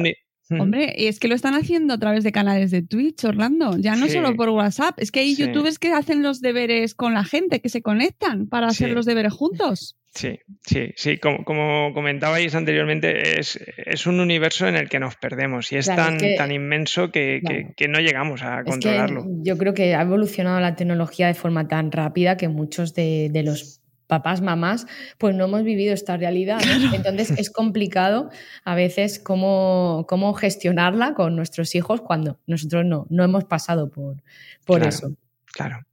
Hombre, 0.50 0.94
y 0.96 1.06
es 1.06 1.18
que 1.18 1.28
lo 1.28 1.34
están 1.34 1.54
haciendo 1.54 1.94
a 1.94 1.98
través 1.98 2.22
de 2.22 2.32
canales 2.32 2.70
de 2.70 2.82
Twitch, 2.82 3.24
Orlando. 3.24 3.78
Ya 3.78 3.96
no 3.96 4.08
solo 4.08 4.34
por 4.36 4.50
WhatsApp. 4.50 4.98
Es 4.98 5.10
que 5.10 5.20
hay 5.20 5.34
youtubers 5.34 5.78
que 5.78 5.92
hacen 5.92 6.22
los 6.22 6.40
deberes 6.40 6.94
con 6.94 7.14
la 7.14 7.24
gente, 7.24 7.60
que 7.60 7.68
se 7.68 7.82
conectan 7.82 8.46
para 8.46 8.66
hacer 8.66 8.90
los 8.90 9.06
deberes 9.06 9.32
juntos. 9.32 9.96
Sí, 10.14 10.38
sí, 10.64 10.92
sí. 10.96 11.18
Como, 11.18 11.44
como 11.44 11.92
comentabais 11.92 12.54
anteriormente, 12.54 13.40
es, 13.40 13.58
un 14.06 14.20
universo 14.20 14.68
en 14.68 14.76
el 14.76 14.88
que 14.88 15.00
nos 15.00 15.16
perdemos 15.16 15.72
y 15.72 15.76
es 15.76 15.86
tan, 15.86 16.18
tan 16.36 16.52
inmenso 16.52 17.10
que, 17.10 17.40
no 17.88 17.98
llegamos 18.00 18.42
a 18.42 18.62
controlarlo. 18.64 19.24
yo 19.42 19.58
creo 19.58 19.74
que 19.74 19.94
ha 19.94 20.02
evolucionado 20.02 20.60
la 20.60 20.76
tecnología 20.76 21.26
de 21.26 21.34
forma 21.34 21.66
tan 21.66 21.90
rápida 21.90 22.36
que 22.36 22.48
muchos 22.48 22.94
de, 22.94 23.28
de 23.32 23.42
los 23.42 23.83
papás, 24.06 24.40
mamás, 24.40 24.86
pues 25.18 25.34
no 25.34 25.44
hemos 25.44 25.62
vivido 25.64 25.94
esta 25.94 26.16
realidad. 26.16 26.60
Entonces 26.94 27.30
es 27.32 27.50
complicado 27.50 28.30
a 28.64 28.74
veces 28.74 29.18
cómo, 29.18 30.06
cómo, 30.08 30.34
gestionarla 30.34 31.14
con 31.14 31.36
nuestros 31.36 31.74
hijos 31.74 32.00
cuando 32.00 32.38
nosotros 32.46 32.84
no, 32.84 33.06
no 33.10 33.24
hemos 33.24 33.44
pasado 33.44 33.90
por, 33.90 34.22
por 34.64 34.86
eso. 34.86 35.14
Claro. 35.52 35.84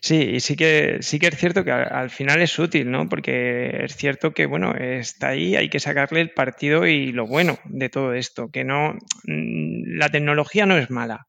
Sí, 0.00 0.16
y 0.34 0.40
sí 0.40 0.56
que, 0.56 0.98
sí 1.00 1.18
que 1.18 1.28
es 1.28 1.36
cierto 1.36 1.64
que 1.64 1.72
al, 1.72 2.10
final 2.10 2.40
es 2.40 2.58
útil, 2.58 2.90
¿no? 2.90 3.08
Porque 3.08 3.84
es 3.84 3.96
cierto 3.96 4.32
que, 4.32 4.46
bueno, 4.46 4.74
está 4.74 5.28
ahí, 5.28 5.56
hay 5.56 5.68
que 5.68 5.80
sacarle 5.80 6.20
el 6.20 6.30
partido 6.30 6.86
y 6.86 7.12
lo 7.12 7.26
bueno 7.26 7.58
de 7.64 7.88
todo 7.88 8.12
esto, 8.12 8.50
que 8.50 8.64
no, 8.64 8.92
mm, 9.24 9.96
la 9.98 10.08
tecnología 10.08 10.66
no 10.66 10.76
es 10.76 10.90
mala, 10.90 11.26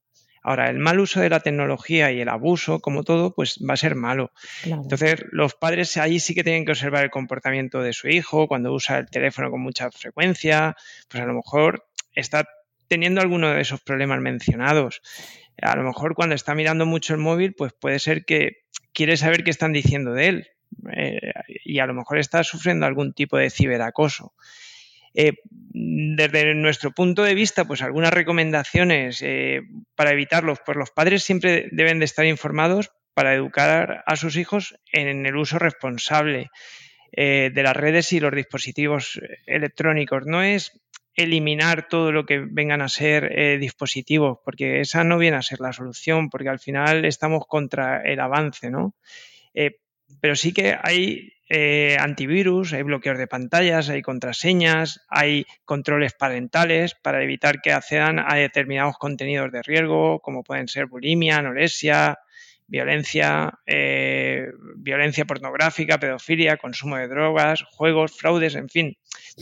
Ahora, 0.48 0.70
el 0.70 0.80
mal 0.80 0.98
uso 1.02 1.20
de 1.20 1.30
la 1.30 1.42
tecnología 1.42 2.10
y 2.14 2.22
el 2.22 2.30
abuso, 2.30 2.80
como 2.80 3.04
todo, 3.04 3.36
pues 3.36 3.60
va 3.70 3.74
a 3.74 3.78
ser 3.78 3.96
malo. 3.96 4.32
Entonces, 4.64 5.26
los 5.32 5.56
padres 5.56 5.98
ahí 5.98 6.22
sí 6.22 6.34
que 6.34 6.46
tienen 6.46 6.64
que 6.64 6.72
observar 6.72 7.04
el 7.04 7.10
comportamiento 7.10 7.82
de 7.82 7.92
su 7.92 8.08
hijo 8.08 8.48
cuando 8.48 8.72
usa 8.72 9.00
el 9.00 9.10
teléfono 9.10 9.52
con 9.52 9.60
mucha 9.60 9.92
frecuencia, 9.92 10.78
pues 11.10 11.22
a 11.22 11.26
lo 11.26 11.34
mejor 11.34 11.86
está 12.14 12.48
teniendo 12.88 13.20
alguno 13.20 13.52
de 13.52 13.60
esos 13.60 13.82
problemas 13.82 14.22
mencionados. 14.22 15.02
A 15.62 15.76
lo 15.76 15.84
mejor 15.84 16.16
cuando 16.16 16.34
está 16.34 16.56
mirando 16.56 16.86
mucho 16.86 17.14
el 17.14 17.20
móvil, 17.20 17.54
pues 17.54 17.74
puede 17.74 18.00
ser 18.00 18.24
que 18.24 18.60
quiere 18.94 19.18
saber 19.18 19.44
qué 19.44 19.52
están 19.52 19.74
diciendo 19.74 20.14
de 20.14 20.28
él 20.28 20.48
eh, 20.96 21.34
y 21.66 21.80
a 21.80 21.86
lo 21.88 21.94
mejor 21.94 22.20
está 22.20 22.46
sufriendo 22.46 22.86
algún 22.86 23.12
tipo 23.12 23.36
de 23.36 23.50
ciberacoso. 23.50 24.34
Eh, 25.14 25.34
desde 25.44 26.54
nuestro 26.56 26.92
punto 26.92 27.24
de 27.24 27.36
vista, 27.36 27.66
pues 27.66 27.82
algunas 27.82 28.14
recomendaciones 28.14 29.22
eh, 29.22 29.62
para 29.96 30.12
evitarlos, 30.12 30.60
pues 30.66 30.78
los 30.78 30.92
padres 30.92 31.24
siempre 31.24 31.70
deben 31.72 32.00
de 32.00 32.06
estar 32.06 32.26
informados 32.26 32.92
para 33.14 33.34
educar 33.34 34.04
a 34.06 34.16
sus 34.16 34.38
hijos 34.38 34.76
en 34.92 35.26
el 35.26 35.36
uso 35.36 35.60
responsable 35.60 36.50
eh, 37.12 37.52
de 37.54 37.64
las 37.64 37.76
redes 37.76 38.14
y 38.14 38.20
los 38.20 38.34
dispositivos 38.34 39.20
electrónicos. 39.46 40.26
No 40.26 40.44
es 40.44 40.80
eliminar 41.16 41.88
todo 41.88 42.12
lo 42.12 42.26
que 42.28 42.40
vengan 42.40 42.82
a 42.82 42.90
ser 42.90 43.60
dispositivos, 43.60 44.38
porque 44.46 44.82
esa 44.82 45.04
no 45.04 45.18
viene 45.18 45.38
a 45.38 45.42
ser 45.42 45.60
la 45.62 45.74
solución, 45.74 46.30
porque 46.30 46.50
al 46.50 46.60
final 46.60 47.06
estamos 47.06 47.48
contra 47.48 48.04
el 48.04 48.20
avance, 48.20 48.70
¿no? 48.70 48.94
pero 50.22 50.36
sí 50.36 50.54
que 50.54 50.78
hay 50.80 51.32
eh, 51.50 51.96
antivirus, 52.00 52.74
hay 52.74 52.84
bloqueos 52.84 53.18
de 53.18 53.28
pantallas, 53.28 53.90
hay 53.90 54.02
contraseñas, 54.02 55.06
hay 55.08 55.46
controles 55.64 56.14
parentales 56.14 56.94
para 56.94 57.24
evitar 57.24 57.62
que 57.62 57.72
accedan 57.72 58.20
a 58.20 58.36
determinados 58.36 58.98
contenidos 58.98 59.52
de 59.52 59.62
riesgo, 59.62 60.20
como 60.20 60.44
pueden 60.44 60.68
ser 60.68 60.88
bulimia, 60.88 61.38
anorexia, 61.38 62.20
violencia, 62.68 63.60
eh, 63.66 64.48
violencia 64.76 65.24
pornográfica, 65.24 66.00
pedofilia, 66.00 66.58
consumo 66.58 66.98
de 66.98 67.08
drogas, 67.08 67.64
juegos, 67.72 68.12
fraudes, 68.12 68.56
en 68.56 68.68
fin, 68.68 68.98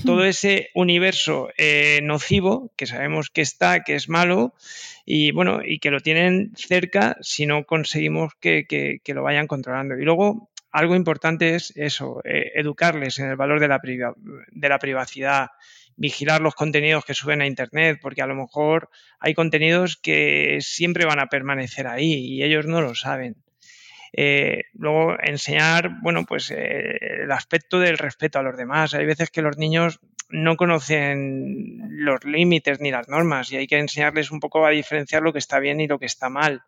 todo 0.06 0.26
ese 0.26 0.70
universo 0.76 1.50
eh, 1.58 2.02
nocivo 2.04 2.72
que 2.76 2.86
sabemos 2.86 3.32
que 3.32 3.42
está, 3.42 3.84
que 3.84 3.96
es 3.96 4.10
malo 4.10 4.54
y 5.06 5.32
bueno, 5.32 5.62
y 5.66 5.80
que 5.80 5.90
lo 5.90 6.02
tienen 6.02 6.52
cerca 6.56 7.18
si 7.22 7.48
no 7.48 7.64
conseguimos 7.64 8.34
que, 8.40 8.66
que 8.68 9.14
lo 9.14 9.24
vayan 9.24 9.48
controlando. 9.48 9.98
Y 9.98 10.04
luego 10.04 10.50
algo 10.76 10.94
importante 10.94 11.56
es 11.56 11.72
eso, 11.78 12.22
eh, 12.26 12.52
educarles 12.56 13.20
en 13.20 13.30
el 13.30 13.38
valor 13.38 13.62
de 13.62 13.70
la, 13.70 13.80
de 13.82 14.70
la 14.70 14.78
privacidad, 14.78 15.48
vigilar 15.96 16.42
los 16.42 16.54
contenidos 16.54 17.06
que 17.06 17.14
suben 17.14 17.42
a 17.42 17.48
Internet, 17.48 18.00
porque 18.02 18.22
a 18.22 18.28
lo 18.28 18.36
mejor 18.36 18.90
hay 19.22 19.34
contenidos 19.34 19.96
que 19.96 20.58
siempre 20.60 21.06
van 21.06 21.22
a 21.22 21.28
permanecer 21.28 21.88
ahí 21.88 22.14
y 22.14 22.44
ellos 22.44 22.66
no 22.66 22.82
lo 22.82 22.94
saben. 22.94 23.38
Eh, 24.12 24.64
luego 24.74 25.16
enseñar, 25.24 26.02
bueno, 26.02 26.26
pues 26.26 26.52
eh, 26.52 27.24
el 27.24 27.32
aspecto 27.32 27.80
del 27.80 27.98
respeto 27.98 28.40
a 28.40 28.44
los 28.44 28.58
demás. 28.58 28.94
Hay 28.94 29.06
veces 29.06 29.30
que 29.30 29.42
los 29.42 29.58
niños 29.58 30.02
no 30.30 30.58
conocen 30.58 32.04
los 32.04 32.26
límites 32.26 32.82
ni 32.82 32.92
las 32.92 33.08
normas 33.08 33.50
y 33.54 33.56
hay 33.56 33.68
que 33.68 33.78
enseñarles 33.78 34.30
un 34.30 34.42
poco 34.42 34.66
a 34.66 34.72
diferenciar 34.72 35.22
lo 35.22 35.32
que 35.32 35.40
está 35.40 35.60
bien 35.60 35.80
y 35.80 35.88
lo 35.88 36.00
que 36.00 36.06
está 36.06 36.28
mal. 36.28 36.64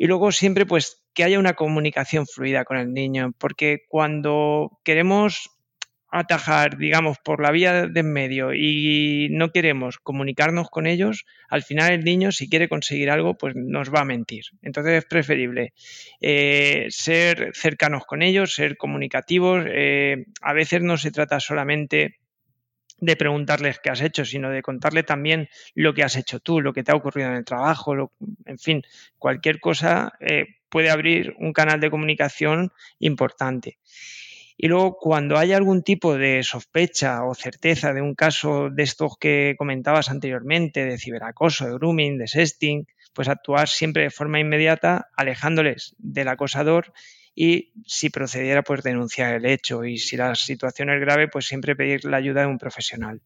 Y 0.00 0.06
luego 0.06 0.32
siempre 0.32 0.64
pues 0.64 1.04
que 1.12 1.24
haya 1.24 1.38
una 1.38 1.52
comunicación 1.52 2.26
fluida 2.26 2.64
con 2.64 2.78
el 2.78 2.94
niño, 2.94 3.34
porque 3.36 3.84
cuando 3.86 4.80
queremos 4.82 5.50
atajar, 6.10 6.78
digamos, 6.78 7.18
por 7.22 7.42
la 7.42 7.50
vía 7.50 7.86
de 7.86 8.00
en 8.00 8.10
medio 8.10 8.54
y 8.54 9.28
no 9.30 9.50
queremos 9.50 9.98
comunicarnos 9.98 10.70
con 10.70 10.86
ellos, 10.86 11.26
al 11.50 11.62
final 11.64 11.92
el 11.92 12.02
niño, 12.02 12.32
si 12.32 12.48
quiere 12.48 12.66
conseguir 12.66 13.10
algo, 13.10 13.36
pues 13.36 13.54
nos 13.54 13.92
va 13.92 14.00
a 14.00 14.06
mentir. 14.06 14.44
Entonces 14.62 14.94
es 14.94 15.04
preferible 15.04 15.74
eh, 16.22 16.86
ser 16.88 17.50
cercanos 17.52 18.06
con 18.06 18.22
ellos, 18.22 18.54
ser 18.54 18.78
comunicativos. 18.78 19.66
Eh, 19.68 20.24
a 20.40 20.54
veces 20.54 20.80
no 20.80 20.96
se 20.96 21.10
trata 21.10 21.40
solamente 21.40 22.19
de 23.00 23.16
preguntarles 23.16 23.78
qué 23.80 23.90
has 23.90 24.00
hecho, 24.00 24.24
sino 24.24 24.50
de 24.50 24.62
contarle 24.62 25.02
también 25.02 25.48
lo 25.74 25.94
que 25.94 26.02
has 26.02 26.16
hecho 26.16 26.40
tú, 26.40 26.60
lo 26.60 26.72
que 26.72 26.82
te 26.82 26.92
ha 26.92 26.96
ocurrido 26.96 27.28
en 27.28 27.36
el 27.36 27.44
trabajo, 27.44 28.12
en 28.44 28.58
fin, 28.58 28.82
cualquier 29.18 29.60
cosa 29.60 30.12
eh, 30.20 30.46
puede 30.68 30.90
abrir 30.90 31.34
un 31.38 31.52
canal 31.52 31.80
de 31.80 31.90
comunicación 31.90 32.72
importante. 32.98 33.78
Y 34.62 34.68
luego, 34.68 34.98
cuando 34.98 35.38
hay 35.38 35.54
algún 35.54 35.82
tipo 35.82 36.18
de 36.18 36.42
sospecha 36.42 37.24
o 37.24 37.34
certeza 37.34 37.94
de 37.94 38.02
un 38.02 38.14
caso 38.14 38.68
de 38.68 38.82
estos 38.82 39.16
que 39.18 39.54
comentabas 39.56 40.10
anteriormente, 40.10 40.84
de 40.84 40.98
ciberacoso, 40.98 41.66
de 41.66 41.72
grooming, 41.72 42.18
de 42.18 42.28
sexting, 42.28 42.86
pues 43.14 43.28
actuar 43.28 43.68
siempre 43.68 44.02
de 44.02 44.10
forma 44.10 44.38
inmediata, 44.38 45.08
alejándoles 45.16 45.94
del 45.96 46.28
acosador 46.28 46.92
y 47.34 47.72
si 47.86 48.10
procediera, 48.10 48.62
pues 48.62 48.82
denunciar 48.82 49.34
el 49.34 49.46
hecho 49.46 49.84
y 49.84 49.98
si 49.98 50.16
la 50.16 50.34
situación 50.34 50.90
es 50.90 51.00
grave, 51.00 51.28
pues 51.28 51.46
siempre 51.46 51.76
pedir 51.76 52.04
la 52.04 52.16
ayuda 52.16 52.42
de 52.42 52.46
un 52.48 52.58
profesional. 52.58 53.20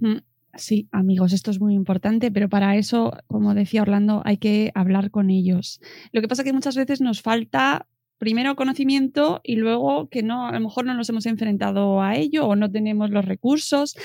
Mm, 0.00 0.18
sí, 0.54 0.88
amigos, 0.92 1.32
esto 1.32 1.50
es 1.50 1.60
muy 1.60 1.74
importante, 1.74 2.30
pero 2.30 2.48
para 2.48 2.76
eso, 2.76 3.12
como 3.26 3.54
decía 3.54 3.82
Orlando, 3.82 4.22
hay 4.24 4.36
que 4.36 4.70
hablar 4.74 5.10
con 5.10 5.30
ellos. 5.30 5.80
Lo 6.12 6.20
que 6.20 6.28
pasa 6.28 6.42
es 6.42 6.46
que 6.46 6.52
muchas 6.52 6.76
veces 6.76 7.00
nos 7.00 7.22
falta 7.22 7.86
primero 8.22 8.54
conocimiento 8.54 9.40
y 9.42 9.56
luego 9.56 10.08
que 10.08 10.22
no, 10.22 10.46
a 10.46 10.52
lo 10.52 10.60
mejor 10.60 10.84
no 10.84 10.94
nos 10.94 11.08
hemos 11.08 11.26
enfrentado 11.26 12.00
a 12.00 12.14
ello 12.14 12.46
o 12.46 12.54
no 12.54 12.70
tenemos 12.70 13.10
los 13.10 13.24
recursos. 13.24 13.96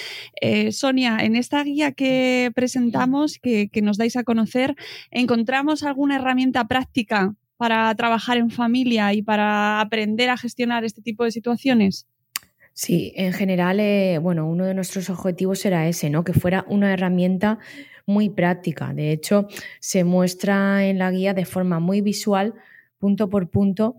Eh, 0.41 0.71
Sonia, 0.71 1.19
en 1.19 1.35
esta 1.35 1.63
guía 1.63 1.91
que 1.91 2.51
presentamos, 2.55 3.37
que, 3.37 3.69
que 3.69 3.83
nos 3.83 3.97
dais 3.97 4.15
a 4.15 4.23
conocer, 4.23 4.75
¿encontramos 5.11 5.83
alguna 5.83 6.15
herramienta 6.15 6.67
práctica 6.67 7.35
para 7.57 7.93
trabajar 7.95 8.37
en 8.37 8.49
familia 8.49 9.13
y 9.13 9.21
para 9.21 9.81
aprender 9.81 10.29
a 10.29 10.37
gestionar 10.37 10.85
este 10.85 11.01
tipo 11.01 11.23
de 11.23 11.31
situaciones? 11.31 12.07
Sí, 12.73 13.11
en 13.15 13.33
general, 13.33 13.79
eh, 13.79 14.19
bueno, 14.21 14.47
uno 14.47 14.65
de 14.65 14.75
nuestros 14.75 15.09
objetivos 15.09 15.65
era 15.65 15.87
ese, 15.87 16.11
¿no? 16.11 16.23
Que 16.23 16.33
fuera 16.33 16.63
una 16.67 16.93
herramienta 16.93 17.57
muy 18.05 18.29
práctica. 18.29 18.93
De 18.93 19.11
hecho, 19.11 19.47
se 19.79 20.03
muestra 20.03 20.85
en 20.85 20.99
la 20.99 21.11
guía 21.11 21.33
de 21.33 21.45
forma 21.45 21.79
muy 21.79 22.01
visual, 22.01 22.53
punto 22.99 23.29
por 23.29 23.49
punto, 23.49 23.97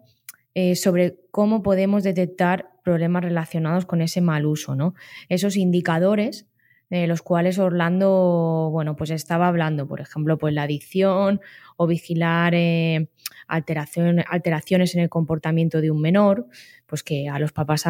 eh, 0.55 0.77
sobre 0.77 1.21
cómo 1.31 1.63
podemos 1.63 2.03
detectar 2.03 2.71
problemas 2.83 3.23
relacionados 3.23 3.85
con 3.85 4.01
ese 4.01 4.21
mal 4.21 4.47
uso, 4.47 4.75
¿no? 4.75 4.95
Esos 5.29 5.57
indicadores 5.57 6.48
de 6.91 7.07
los 7.07 7.23
cuales 7.23 7.59
Orlando, 7.59 8.71
bueno, 8.73 8.97
pues 8.97 9.11
estaba 9.11 9.49
hablando, 9.49 9.87
por 9.87 10.01
ejemplo, 10.01 10.39
pues 10.39 10.55
la 10.55 10.63
adicción 10.63 11.41
o 11.77 11.87
vigilar 11.87 12.55
eh, 12.55 13.09
alteraciones 13.47 14.95
en 14.95 15.01
el 15.01 15.09
comportamiento 15.09 15.81
de 15.81 15.91
un 15.91 16.01
menor, 16.01 16.47
pues 16.87 17.03
que 17.03 17.29
a 17.29 17.39
los 17.39 17.53
papás 17.53 17.85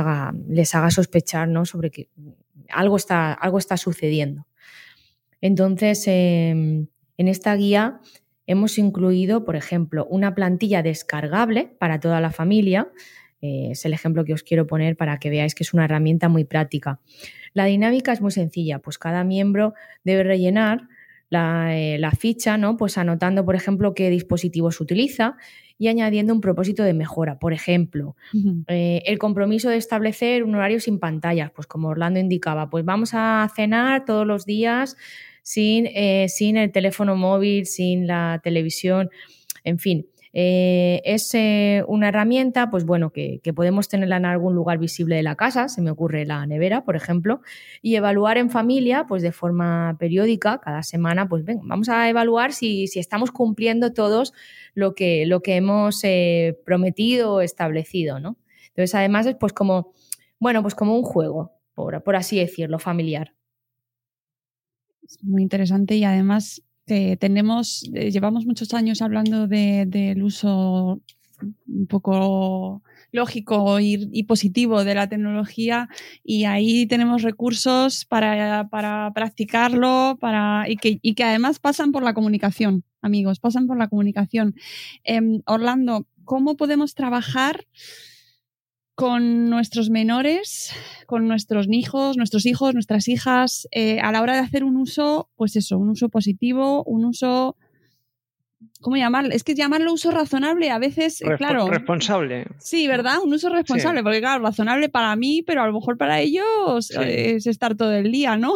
les 0.48 0.74
haga 0.74 0.90
sospechar 0.90 1.48
¿no? 1.48 1.64
sobre 1.64 1.90
que 1.90 2.08
algo 2.70 2.96
está, 2.96 3.32
algo 3.32 3.58
está 3.58 3.76
sucediendo. 3.76 4.46
Entonces, 5.40 6.04
em, 6.06 6.88
en 7.16 7.28
esta 7.28 7.54
guía 7.54 8.00
hemos 8.46 8.78
incluido, 8.78 9.44
por 9.44 9.56
ejemplo, 9.56 10.06
una 10.06 10.34
plantilla 10.34 10.82
descargable 10.82 11.76
para 11.78 12.00
toda 12.00 12.20
la 12.20 12.30
familia. 12.30 12.88
Eh, 13.40 13.68
es 13.72 13.84
el 13.84 13.92
ejemplo 13.92 14.24
que 14.24 14.34
os 14.34 14.42
quiero 14.42 14.66
poner 14.66 14.96
para 14.96 15.18
que 15.18 15.30
veáis 15.30 15.54
que 15.54 15.62
es 15.62 15.72
una 15.72 15.84
herramienta 15.84 16.28
muy 16.28 16.44
práctica. 16.44 17.00
La 17.54 17.64
dinámica 17.64 18.12
es 18.12 18.20
muy 18.20 18.30
sencilla, 18.30 18.78
pues 18.78 18.98
cada 18.98 19.24
miembro 19.24 19.74
debe 20.04 20.24
rellenar 20.24 20.88
eh, 21.30 21.98
la, 21.98 22.10
ficha, 22.12 22.56
¿no? 22.56 22.78
Pues 22.78 22.96
anotando, 22.96 23.44
por 23.44 23.54
ejemplo, 23.54 23.94
qué 23.94 24.08
dispositivo 24.08 24.70
se 24.72 24.82
utiliza 24.82 25.36
y 25.76 25.88
añadiendo 25.88 26.32
un 26.32 26.40
propósito 26.40 26.82
de 26.82 26.94
mejora. 26.94 27.38
Por 27.38 27.52
ejemplo, 27.52 28.16
eh, 28.66 29.02
el 29.04 29.18
compromiso 29.18 29.68
de 29.68 29.76
establecer 29.76 30.42
un 30.42 30.54
horario 30.54 30.80
sin 30.80 30.98
pantallas, 30.98 31.50
pues 31.54 31.66
como 31.66 31.88
Orlando 31.88 32.18
indicaba, 32.18 32.70
pues 32.70 32.84
vamos 32.84 33.10
a 33.12 33.46
cenar 33.54 34.06
todos 34.06 34.26
los 34.26 34.46
días 34.46 34.96
sin, 35.42 35.86
eh, 35.86 36.26
sin 36.28 36.56
el 36.56 36.72
teléfono 36.72 37.14
móvil, 37.14 37.66
sin 37.66 38.06
la 38.06 38.40
televisión, 38.42 39.10
en 39.64 39.78
fin. 39.78 40.06
Eh, 40.40 41.02
es 41.04 41.34
eh, 41.34 41.82
una 41.88 42.10
herramienta, 42.10 42.70
pues 42.70 42.84
bueno, 42.84 43.10
que, 43.10 43.40
podemos 43.56 43.88
tenerla 43.88 44.18
en 44.18 44.24
algún 44.24 44.54
lugar 44.54 44.78
visible 44.78 45.16
de 45.16 45.24
la 45.24 45.34
casa, 45.34 45.68
se 45.68 45.82
me 45.82 45.90
ocurre 45.90 46.26
la 46.26 46.46
nevera, 46.46 46.84
por 46.84 46.94
ejemplo, 46.94 47.40
y 47.82 47.96
evaluar 47.96 48.38
en 48.38 48.48
familia, 48.48 49.04
pues 49.08 49.20
de 49.24 49.32
forma 49.32 49.96
periódica, 49.98 50.60
cada 50.60 50.84
semana, 50.84 51.28
pues 51.28 51.44
ven, 51.44 51.58
vamos 51.64 51.88
a 51.88 52.08
evaluar 52.08 52.52
si, 52.52 52.84
estamos 52.84 53.32
cumpliendo 53.32 53.92
todos 53.92 54.32
lo 54.74 54.94
que, 54.94 55.26
lo 55.26 55.42
que 55.42 55.56
hemos 55.56 56.04
eh, 56.04 56.56
prometido 56.64 57.34
o 57.34 57.40
establecido, 57.40 58.20
¿no? 58.20 58.36
Entonces, 58.68 58.94
además 58.94 59.26
es 59.26 59.34
pues 59.34 59.52
como, 59.52 59.92
bueno, 60.38 60.62
pues 60.62 60.76
como 60.76 60.94
un 60.96 61.02
juego, 61.02 61.50
por, 61.74 62.00
por 62.04 62.14
así 62.14 62.38
decirlo, 62.38 62.78
familiar. 62.78 63.34
muy 65.20 65.42
interesante 65.42 65.96
y 65.96 66.04
además 66.04 66.62
tenemos, 67.18 67.88
eh, 67.94 68.10
llevamos 68.10 68.46
muchos 68.46 68.74
años 68.74 69.02
hablando 69.02 69.46
del 69.46 70.22
uso 70.22 71.00
un 71.68 71.86
poco 71.86 72.82
lógico 73.12 73.78
y, 73.80 74.22
positivo 74.24 74.84
de 74.84 74.94
la 74.94 75.08
tecnología 75.08 75.88
y 76.24 76.44
ahí 76.44 76.86
tenemos 76.86 77.22
recursos 77.22 78.04
para, 78.04 78.68
practicarlo 79.14 80.18
para, 80.20 80.68
y, 80.68 80.76
que, 80.76 80.98
y 81.00 81.14
que 81.14 81.24
además 81.24 81.58
pasan 81.58 81.92
por 81.92 82.02
la 82.02 82.14
comunicación, 82.14 82.84
amigos, 83.00 83.38
pasan 83.40 83.66
por 83.66 83.78
la 83.78 83.88
comunicación. 83.88 84.54
Em, 85.04 85.42
Orlando, 85.46 86.06
¿cómo 86.24 86.56
podemos 86.56 86.94
trabajar? 86.94 87.66
Con 88.98 89.48
nuestros 89.48 89.90
menores, 89.90 90.72
con 91.06 91.28
nuestros 91.28 91.68
hijos, 91.70 92.16
nuestros 92.16 92.44
hijos, 92.46 92.74
nuestras 92.74 93.06
hijas, 93.06 93.68
eh, 93.70 94.00
a 94.00 94.10
la 94.10 94.20
hora 94.20 94.32
de 94.32 94.40
hacer 94.40 94.64
un 94.64 94.76
uso, 94.76 95.30
pues 95.36 95.54
eso, 95.54 95.78
un 95.78 95.90
uso 95.90 96.08
positivo, 96.08 96.82
un 96.82 97.04
uso 97.04 97.56
¿cómo 98.80 98.96
llamarlo? 98.96 99.32
Es 99.32 99.44
que 99.44 99.54
llamarlo 99.54 99.92
uso 99.92 100.10
razonable 100.10 100.72
a 100.72 100.80
veces, 100.80 101.22
eh, 101.22 101.26
claro. 101.36 101.68
Responsable. 101.68 102.48
Sí, 102.58 102.88
¿verdad? 102.88 103.18
Un 103.22 103.32
uso 103.32 103.50
responsable, 103.50 104.02
porque 104.02 104.18
claro, 104.18 104.42
razonable 104.42 104.88
para 104.88 105.14
mí, 105.14 105.44
pero 105.46 105.62
a 105.62 105.68
lo 105.68 105.74
mejor 105.74 105.96
para 105.96 106.18
ellos 106.18 106.90
es 106.90 107.46
estar 107.46 107.76
todo 107.76 107.92
el 107.92 108.10
día, 108.10 108.36
¿no? 108.36 108.54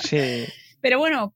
sí. 0.00 0.18
Pero 0.84 0.98
bueno, 0.98 1.34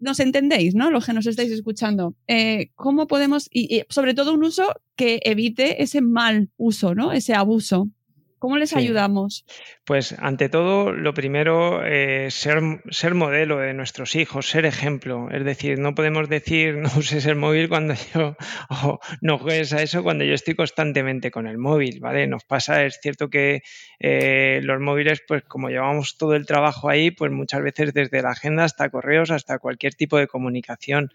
nos 0.00 0.18
entendéis, 0.18 0.74
¿no? 0.74 0.90
Los 0.90 1.06
que 1.06 1.12
nos 1.12 1.24
estáis 1.28 1.52
escuchando. 1.52 2.16
Eh, 2.26 2.72
¿Cómo 2.74 3.06
podemos, 3.06 3.48
y, 3.52 3.82
sobre 3.90 4.12
todo 4.12 4.34
un 4.34 4.42
uso 4.42 4.64
que 4.96 5.20
evite 5.22 5.84
ese 5.84 6.00
mal 6.00 6.50
uso, 6.56 6.96
¿no? 6.96 7.12
Ese 7.12 7.32
abuso. 7.32 7.90
¿Cómo 8.38 8.56
les 8.56 8.74
ayudamos? 8.76 9.44
Pues 9.84 10.14
ante 10.18 10.48
todo, 10.48 10.92
lo 10.92 11.12
primero, 11.12 11.84
eh, 11.84 12.30
ser, 12.30 12.60
ser 12.90 13.14
modelo 13.14 13.58
de 13.58 13.74
nuestros 13.74 14.14
hijos, 14.14 14.48
ser 14.48 14.64
ejemplo. 14.64 15.28
Es 15.30 15.44
decir, 15.44 15.78
no 15.78 15.94
podemos 15.94 16.28
decir 16.28 16.76
no 16.76 16.88
uses 16.96 17.26
el 17.26 17.34
móvil 17.34 17.68
cuando 17.68 17.94
yo, 18.14 18.36
o 18.70 19.00
no 19.20 19.38
juegues 19.38 19.72
a 19.72 19.82
eso 19.82 20.02
cuando 20.02 20.24
yo 20.24 20.34
estoy 20.34 20.54
constantemente 20.54 21.30
con 21.30 21.48
el 21.48 21.58
móvil, 21.58 21.98
¿vale? 22.00 22.26
Nos 22.28 22.44
pasa, 22.44 22.84
es 22.84 23.00
cierto 23.02 23.28
que 23.28 23.62
eh, 23.98 24.60
los 24.62 24.80
móviles, 24.80 25.22
pues 25.26 25.42
como 25.42 25.68
llevamos 25.68 26.16
todo 26.16 26.36
el 26.36 26.46
trabajo 26.46 26.88
ahí, 26.88 27.10
pues 27.10 27.32
muchas 27.32 27.62
veces 27.62 27.92
desde 27.92 28.22
la 28.22 28.30
agenda 28.30 28.64
hasta 28.64 28.88
correos, 28.90 29.30
hasta 29.30 29.58
cualquier 29.58 29.94
tipo 29.94 30.16
de 30.16 30.28
comunicación. 30.28 31.10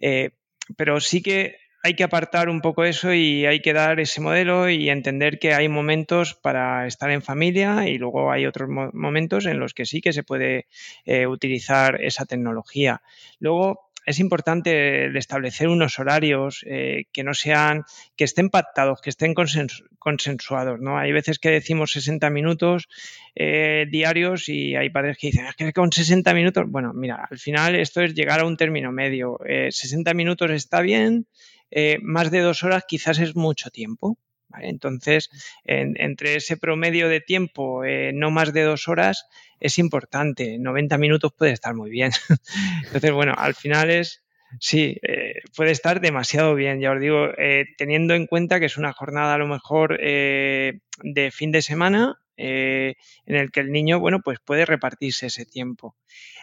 Eh, 0.00 0.30
pero 0.76 1.00
sí 1.00 1.22
que 1.22 1.56
hay 1.82 1.94
que 1.94 2.04
apartar 2.04 2.48
un 2.48 2.60
poco 2.60 2.84
eso 2.84 3.12
y 3.12 3.44
hay 3.44 3.60
que 3.60 3.72
dar 3.72 3.98
ese 3.98 4.20
modelo 4.20 4.70
y 4.70 4.88
entender 4.88 5.38
que 5.40 5.52
hay 5.52 5.68
momentos 5.68 6.34
para 6.34 6.86
estar 6.86 7.10
en 7.10 7.22
familia 7.22 7.88
y 7.88 7.98
luego 7.98 8.30
hay 8.30 8.46
otros 8.46 8.68
momentos 8.68 9.46
en 9.46 9.58
los 9.58 9.74
que 9.74 9.84
sí 9.84 10.00
que 10.00 10.12
se 10.12 10.22
puede 10.22 10.66
eh, 11.04 11.26
utilizar 11.26 12.00
esa 12.00 12.24
tecnología. 12.24 13.02
Luego, 13.40 13.90
es 14.04 14.18
importante 14.18 15.16
establecer 15.16 15.68
unos 15.68 15.98
horarios 15.98 16.64
eh, 16.68 17.04
que 17.12 17.22
no 17.22 17.34
sean, 17.34 17.84
que 18.16 18.24
estén 18.24 18.50
pactados, 18.50 19.00
que 19.00 19.10
estén 19.10 19.32
consensuados, 19.32 20.80
¿no? 20.80 20.98
Hay 20.98 21.12
veces 21.12 21.38
que 21.38 21.50
decimos 21.50 21.92
60 21.92 22.28
minutos 22.30 22.88
eh, 23.36 23.86
diarios 23.88 24.48
y 24.48 24.74
hay 24.74 24.90
padres 24.90 25.18
que 25.18 25.28
dicen, 25.28 25.46
es 25.46 25.54
que 25.54 25.72
con 25.72 25.92
60 25.92 26.34
minutos, 26.34 26.64
bueno, 26.68 26.92
mira, 26.92 27.28
al 27.30 27.38
final 27.38 27.76
esto 27.76 28.00
es 28.00 28.14
llegar 28.14 28.40
a 28.40 28.46
un 28.46 28.56
término 28.56 28.90
medio. 28.90 29.38
60 29.46 30.14
minutos 30.14 30.50
está 30.50 30.80
bien, 30.80 31.28
eh, 31.74 31.98
más 32.02 32.30
de 32.30 32.40
dos 32.40 32.62
horas 32.62 32.84
quizás 32.86 33.18
es 33.18 33.34
mucho 33.34 33.70
tiempo. 33.70 34.18
Entonces, 34.60 35.30
entre 35.64 36.36
ese 36.36 36.58
promedio 36.58 37.08
de 37.08 37.22
tiempo, 37.22 37.84
eh, 37.84 38.12
no 38.12 38.30
más 38.30 38.52
de 38.52 38.62
dos 38.64 38.86
horas, 38.86 39.24
es 39.60 39.78
importante. 39.78 40.58
90 40.58 40.98
minutos 40.98 41.32
puede 41.32 41.52
estar 41.52 41.74
muy 41.74 41.90
bien. 41.90 42.12
Entonces, 42.84 43.12
bueno, 43.12 43.34
al 43.34 43.54
final 43.54 43.90
es, 43.90 44.22
sí, 44.60 44.98
eh, 45.08 45.36
puede 45.56 45.70
estar 45.70 46.02
demasiado 46.02 46.54
bien. 46.54 46.80
Ya 46.80 46.92
os 46.92 47.00
digo, 47.00 47.28
teniendo 47.78 48.12
en 48.12 48.26
cuenta 48.26 48.60
que 48.60 48.66
es 48.66 48.76
una 48.76 48.92
jornada 48.92 49.32
a 49.32 49.38
lo 49.38 49.48
mejor 49.48 49.96
de 49.98 51.30
fin 51.32 51.50
de 51.50 51.62
semana 51.62 52.21
en 52.36 52.94
el 53.26 53.50
que 53.50 53.60
el 53.60 53.70
niño, 53.70 54.00
bueno, 54.00 54.20
pues 54.24 54.38
puede 54.44 54.64
repartirse 54.66 55.26
ese 55.26 55.44
tiempo. 55.44 55.96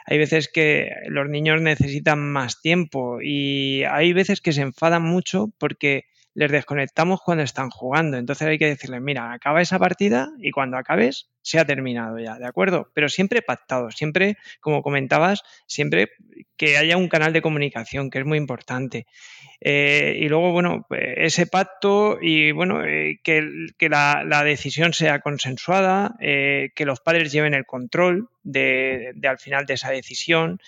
Hay 0.05 0.17
veces 0.17 0.49
que 0.51 0.89
los 1.07 1.29
niños 1.29 1.61
necesitan 1.61 2.31
más 2.31 2.61
tiempo 2.61 3.19
y 3.21 3.83
hay 3.83 4.13
veces 4.13 4.41
que 4.41 4.53
se 4.53 4.61
enfadan 4.61 5.03
mucho 5.03 5.51
porque 5.57 6.05
les 6.39 6.49
desconectamos 6.49 7.19
cuando 7.21 7.43
están 7.43 7.69
jugando. 7.69 8.15
Entonces 8.15 8.47
hay 8.47 8.57
que 8.57 8.67
decirles, 8.67 9.01
mira, 9.01 9.33
acaba 9.33 9.61
esa 9.61 9.77
partida 9.77 10.29
y 10.39 10.51
cuando 10.51 10.77
acabes 10.77 11.27
se 11.41 11.59
ha 11.59 11.65
terminado 11.65 12.17
ya, 12.17 12.39
¿de 12.39 12.47
acuerdo? 12.47 12.89
Pero 12.93 13.09
siempre 13.09 13.41
pactado, 13.41 13.91
siempre, 13.91 14.37
como 14.61 14.81
comentabas, 14.81 15.43
siempre 15.67 16.11
que 16.55 16.77
haya 16.77 16.95
un 16.95 17.09
canal 17.09 17.33
de 17.33 17.41
comunicación, 17.41 18.09
que 18.09 18.19
es 18.19 18.25
muy 18.25 18.37
importante. 18.37 19.05
Eh, 19.59 20.17
y 20.21 20.29
luego, 20.29 20.53
bueno, 20.53 20.87
ese 20.91 21.45
pacto 21.45 22.17
y, 22.21 22.53
bueno, 22.53 22.85
eh, 22.85 23.19
que, 23.21 23.89
la, 23.89 24.43
decisión 24.45 24.93
sea 24.93 25.19
consensuada, 25.19 26.15
eh, 26.21 26.69
que 26.73 26.85
los 26.85 27.01
padres 27.01 27.33
lleven 27.33 27.53
el 27.53 27.65
control 27.65 28.29
de, 28.43 29.13
al 29.27 29.39
final 29.39 29.65
de 29.65 29.73
esa 29.73 29.91
decisión. 29.91 30.61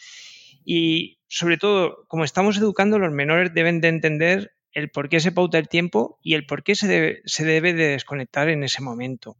Y 0.65 1.19
sobre 1.29 1.55
todo, 1.55 2.03
como 2.09 2.25
estamos 2.25 2.57
educando, 2.57 2.99
los 2.99 3.13
menores 3.13 3.53
deben 3.53 3.79
de 3.79 3.87
entender 3.87 4.51
el 4.73 4.89
por 4.89 5.09
qué 5.09 5.19
se 5.19 5.31
pauta 5.31 5.57
el 5.57 5.67
tiempo 5.67 6.19
y 6.23 6.33
el 6.35 6.45
por 6.45 6.63
qué 6.63 6.75
se 6.75 6.87
debe, 6.87 7.21
se 7.25 7.45
debe 7.45 7.73
de 7.73 7.87
desconectar 7.87 8.49
en 8.49 8.63
ese 8.63 8.81
momento 8.81 9.37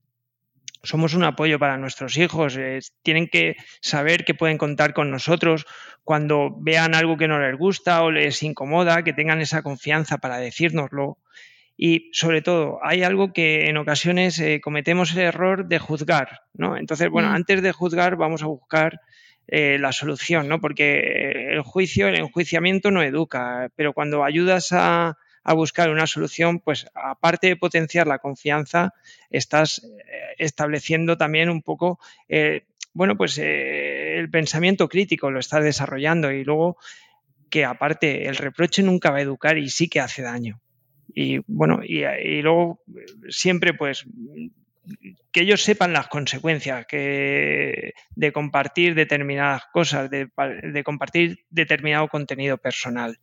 somos 0.84 1.14
un 1.14 1.24
apoyo 1.24 1.60
para 1.60 1.78
nuestros 1.78 2.18
hijos. 2.18 2.58
tienen 3.04 3.28
que 3.28 3.56
saber 3.82 4.26
que 4.26 4.34
pueden 4.34 4.58
contar 4.58 4.94
con 4.94 5.12
nosotros 5.12 5.66
cuando 6.04 6.56
vean 6.60 6.96
algo 6.96 7.18
que 7.18 7.28
no 7.28 7.40
les 7.40 7.58
gusta 7.58 8.04
o 8.04 8.12
les 8.12 8.42
incomoda, 8.44 9.04
que 9.04 9.14
tengan 9.14 9.42
esa 9.42 9.62
confianza 9.62 10.18
para 10.18 10.38
decírnoslo. 10.38 11.18
Y 11.78 12.10
sobre 12.14 12.42
todo, 12.42 12.80
hay 12.84 13.04
algo 13.04 13.34
que 13.34 13.68
en 13.70 13.78
ocasiones 13.78 14.38
eh, 14.40 14.60
cometemos 14.62 15.14
el 15.14 15.20
error 15.20 15.68
de 15.68 15.80
juzgar, 15.80 16.42
¿no? 16.54 16.78
Entonces, 16.78 17.10
bueno, 17.10 17.30
Mm. 17.30 17.36
antes 17.36 17.62
de 17.62 17.72
juzgar 17.72 18.18
vamos 18.18 18.44
a 18.44 18.48
buscar 18.48 19.00
eh, 19.48 19.78
la 19.80 19.92
solución, 19.92 20.48
¿no? 20.48 20.62
Porque 20.62 21.32
el 21.52 21.62
juicio, 21.62 22.08
el 22.08 22.16
enjuiciamiento 22.16 22.92
no 22.92 23.02
educa, 23.02 23.70
pero 23.76 23.94
cuando 23.94 24.24
ayudas 24.24 24.72
a, 24.72 25.18
a 25.44 25.54
buscar 25.54 25.90
una 25.90 26.08
solución, 26.08 26.60
pues 26.60 26.86
aparte 26.94 27.48
de 27.48 27.56
potenciar 27.56 28.08
la 28.08 28.20
confianza, 28.20 28.94
estás 29.30 29.84
eh, 29.84 30.36
estableciendo 30.38 31.18
también 31.18 31.50
un 31.50 31.62
poco, 31.62 32.00
eh, 32.30 32.66
bueno, 32.94 33.16
pues 33.18 33.38
eh, 33.38 34.18
el 34.18 34.30
pensamiento 34.30 34.90
crítico 34.90 35.32
lo 35.32 35.40
estás 35.40 35.64
desarrollando 35.64 36.32
y 36.32 36.44
luego 36.44 36.78
que 37.50 37.66
aparte 37.66 38.28
el 38.28 38.36
reproche 38.36 38.84
nunca 38.84 39.12
va 39.12 39.18
a 39.18 39.22
educar 39.22 39.58
y 39.58 39.70
sí 39.70 39.88
que 39.88 40.00
hace 40.00 40.22
daño. 40.22 40.62
Y 41.14 41.40
bueno, 41.48 41.82
y, 41.84 42.06
y 42.06 42.42
luego 42.42 42.82
siempre 43.30 43.74
pues 43.74 44.06
que 45.32 45.42
ellos 45.42 45.64
sepan 45.64 45.94
las 45.94 46.08
consecuencias 46.08 46.86
que, 46.86 47.94
de 48.16 48.32
compartir 48.32 48.96
determinadas 48.96 49.64
cosas, 49.72 50.10
de, 50.10 50.30
de 50.64 50.84
compartir 50.84 51.46
determinado 51.50 52.08
contenido 52.08 52.58
personal. 52.58 53.18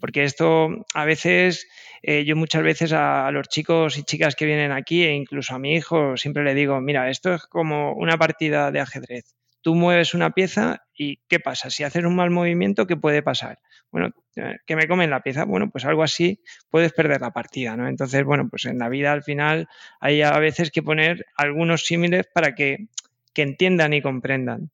Porque 0.00 0.24
esto 0.24 0.68
a 0.94 1.04
veces, 1.04 1.66
eh, 2.02 2.24
yo 2.24 2.36
muchas 2.36 2.62
veces 2.62 2.92
a, 2.92 3.26
a, 3.26 3.30
los 3.32 3.48
chicos 3.48 3.98
y 3.98 4.04
chicas 4.04 4.36
que 4.36 4.46
vienen 4.46 4.72
aquí 4.72 5.04
e 5.04 5.14
incluso 5.14 5.54
a 5.54 5.58
mi 5.58 5.74
hijo 5.74 6.16
siempre 6.16 6.44
le 6.44 6.54
digo, 6.54 6.80
mira, 6.80 7.10
esto 7.10 7.34
es 7.34 7.46
como 7.46 7.94
una 7.94 8.16
partida 8.18 8.70
de 8.70 8.80
ajedrez. 8.80 9.34
Tú 9.60 9.74
mueves 9.74 10.14
una 10.14 10.30
pieza 10.30 10.82
y 10.94 11.18
¿qué 11.28 11.40
pasa? 11.40 11.70
Si 11.70 11.82
haces 11.82 12.04
un 12.04 12.14
mal 12.14 12.30
movimiento, 12.30 12.86
¿qué 12.86 12.96
puede 12.96 13.22
pasar? 13.22 13.58
Bueno, 13.90 14.10
que 14.66 14.76
me 14.76 14.86
comen 14.86 15.10
la 15.10 15.22
pieza. 15.22 15.44
Bueno, 15.44 15.70
pues 15.70 15.84
algo 15.84 16.02
así 16.02 16.40
puedes 16.70 16.92
perder 16.92 17.20
la 17.20 17.32
partida, 17.32 17.76
¿no? 17.76 17.88
Entonces, 17.88 18.24
bueno, 18.24 18.48
pues 18.48 18.66
en 18.66 18.78
la 18.78 18.88
vida 18.88 19.12
al 19.12 19.22
final 19.22 19.68
hay 20.00 20.22
a 20.22 20.38
veces 20.38 20.70
que 20.70 20.82
poner 20.82 21.26
algunos 21.36 21.86
símiles 21.86 22.26
para 22.32 22.54
que, 22.54 22.88
que 23.32 23.42
entiendan 23.42 23.94
y 23.94 24.02
comprendan. 24.02 24.70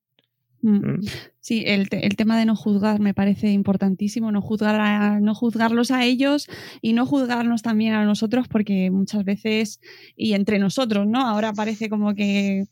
Mm. 0.62 1.04
Sí, 1.40 1.62
el, 1.66 1.90
te 1.90 2.06
el, 2.06 2.16
tema 2.16 2.38
de 2.38 2.46
no 2.46 2.56
juzgar 2.56 2.98
me 2.98 3.12
parece 3.12 3.50
importantísimo, 3.50 4.32
no, 4.32 4.40
juzgar 4.40 4.80
a, 4.80 5.20
no 5.20 5.34
juzgarlos 5.34 5.90
a 5.90 6.04
ellos 6.04 6.48
y 6.80 6.94
no 6.94 7.04
juzgarnos 7.04 7.60
también 7.60 7.92
a 7.92 8.06
nosotros, 8.06 8.48
porque 8.48 8.90
muchas 8.90 9.24
veces, 9.24 9.78
y 10.16 10.32
entre 10.32 10.58
nosotros, 10.58 11.06
¿no? 11.06 11.20
Ahora 11.20 11.52
parece 11.52 11.90
como 11.90 12.14
que 12.14 12.64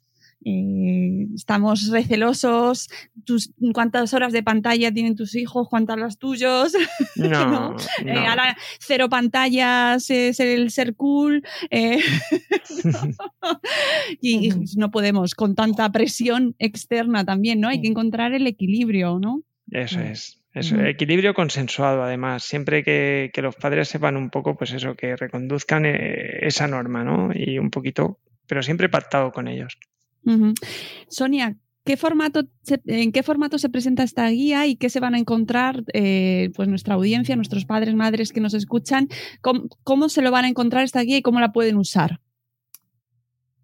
eh, 0.45 1.27
estamos 1.35 1.91
recelosos, 1.91 2.89
tus, 3.25 3.53
cuántas 3.73 4.15
horas 4.15 4.33
de 4.33 4.43
pantalla 4.43 4.93
tienen 4.93 5.17
tus 5.17 5.35
hijos, 5.35 5.69
cuántas 5.69 5.99
las 5.99 6.19
tuyos. 6.19 6.73
No, 7.17 7.29
¿no? 7.29 7.71
no. 7.73 7.77
Eh, 8.05 8.27
ahora 8.27 8.57
cero 8.81 9.09
pantallas 9.09 10.09
es 10.11 10.41
el 10.41 10.71
ser 10.71 10.95
cool. 10.95 11.43
Eh, 11.71 12.01
y, 14.21 14.49
y, 14.49 14.53
no 14.77 14.91
podemos 14.91 15.35
con 15.35 15.55
tanta 15.55 15.91
presión 15.93 16.55
externa 16.59 17.25
también, 17.25 17.61
¿no? 17.61 17.69
Hay 17.69 17.81
que 17.81 17.89
encontrar 17.89 18.33
el 18.33 18.47
equilibrio, 18.47 19.19
¿no? 19.19 19.43
Eso 19.71 20.01
es. 20.01 20.39
Eso, 20.55 20.79
equilibrio 20.85 21.33
consensuado, 21.33 22.03
además, 22.03 22.43
siempre 22.43 22.85
que, 22.85 23.31
que, 23.33 23.41
los 23.41 23.57
padres 23.57 23.89
sepan 23.89 24.19
un 24.19 24.29
poco, 24.29 24.55
pues 24.55 24.73
eso, 24.73 24.95
que 24.95 25.17
reconduzcan 25.17 25.87
eh, 25.87 26.47
esa 26.47 26.69
norma, 26.69 27.05
¿no? 27.05 27.31
Y 27.33 27.59
un 27.59 27.71
poquito, 27.71 28.19
pero 28.47 28.63
siempre 28.63 28.91
pactado 28.91 29.33
con 29.33 29.49
ellos. 29.49 29.79
Sonia, 31.09 31.57
¿qué 31.85 31.97
formato 31.97 32.45
se, 32.63 32.81
¿en 32.87 33.13
qué 33.13 33.23
formato 33.23 33.59
se 33.59 33.69
presenta 33.69 34.03
esta 34.03 34.29
guía 34.29 34.67
y 34.67 34.77
qué 34.77 34.89
se 34.91 35.01
van 35.01 35.15
a 35.15 35.19
encontrar 35.19 35.85
eh, 35.93 36.51
pues 36.55 36.69
nuestra 36.69 36.95
audiencia, 36.95 37.37
nuestros 37.37 37.65
padres, 37.65 37.95
madres 37.95 38.33
que 38.33 38.41
nos 38.41 38.55
escuchan? 38.55 39.09
¿Cómo, 39.41 39.65
¿Cómo, 39.85 40.09
se 40.09 40.23
lo 40.23 40.31
van 40.31 40.45
a 40.45 40.49
encontrar 40.49 40.85
esta 40.85 41.03
guía 41.03 41.19
y 41.19 41.23
cómo 41.23 41.41
la 41.41 41.53
pueden 41.53 41.77
usar? 41.77 42.21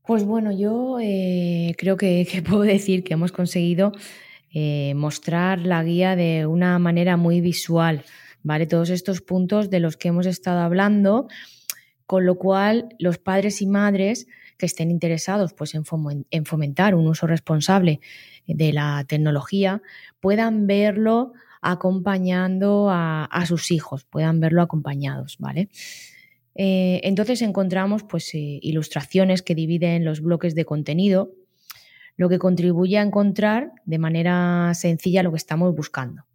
Pues 0.07 0.25
bueno, 0.25 0.53
yo 0.53 0.99
eh, 1.01 1.75
creo 1.77 1.97
que, 1.97 2.27
que, 2.33 2.43
puedo 2.43 2.63
decir 2.63 3.05
que 3.05 3.15
hemos 3.15 3.33
conseguido 3.33 3.93
eh, 4.53 4.95
mostrar 4.95 5.59
la 5.61 5.85
guía 5.85 6.17
de 6.17 6.47
una 6.47 6.79
manera 6.79 7.19
muy 7.19 7.43
visual, 7.43 8.05
¿vale? 8.43 8.67
Todos 8.67 8.89
estos 8.89 9.21
puntos 9.21 9.69
de 9.69 9.81
los 9.81 9.99
que 9.99 10.09
hemos 10.09 10.25
estado 10.25 10.61
hablando, 10.61 11.29
con 12.07 12.25
lo 12.25 12.39
cual 12.39 12.89
los 12.99 13.19
padres 13.19 13.61
y 13.61 13.67
madres 13.67 14.27
que 14.59 14.67
estén 14.67 14.91
interesados 14.91 15.55
pues, 15.55 15.75
en, 15.75 15.85
en 16.31 16.45
fomentar 16.45 16.95
un 16.95 17.07
uso 17.07 17.27
responsable 17.27 18.01
de 18.47 18.73
la 18.73 19.05
tecnología 19.09 19.83
puedan 20.21 20.67
verlo 20.67 21.33
acompañando 21.61 22.89
a, 22.91 23.25
a 23.25 23.47
sus 23.47 23.71
hijos, 23.71 24.05
puedan 24.05 24.41
verlo 24.41 24.63
acompañados, 24.63 25.37
¿vale? 25.39 25.69
Eh, 26.55 27.01
entonces 27.05 27.41
encontramos 27.43 28.03
pues, 28.03 28.35
eh, 28.35 28.59
ilustraciones 28.63 29.43
que 29.43 29.55
dividen 29.55 30.05
los 30.05 30.21
bloques 30.21 30.57
de 30.57 30.65
contenido, 30.65 31.33
lo 32.17 32.29
que 32.29 32.41
contribuye 32.41 32.99
a 32.99 33.03
encontrar 33.03 33.71
de 33.85 33.99
manera 33.99 34.73
sencilla 34.75 35.23
lo 35.23 35.31
que 35.31 35.37
estamos 35.37 35.75
buscando, 35.77 36.27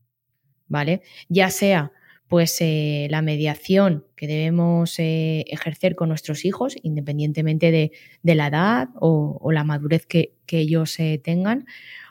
¿vale? 0.68 1.02
Ya 1.28 1.50
sea 1.50 1.92
pues 2.34 2.58
eh, 2.62 3.06
la 3.12 3.22
mediación 3.22 4.08
que 4.16 4.26
debemos 4.26 4.98
eh, 4.98 5.46
ejercer 5.50 5.94
con 5.94 6.10
nuestros 6.10 6.46
hijos, 6.46 6.76
independientemente 6.82 7.70
de, 7.70 7.92
de 8.24 8.34
la 8.34 8.48
edad 8.48 8.90
o, 8.96 9.38
o, 9.40 9.52
la 9.52 9.64
madurez 9.64 10.08
que, 10.08 10.34
que 10.48 10.58
ellos 10.58 11.00
eh, 11.00 11.22
tengan, 11.24 11.68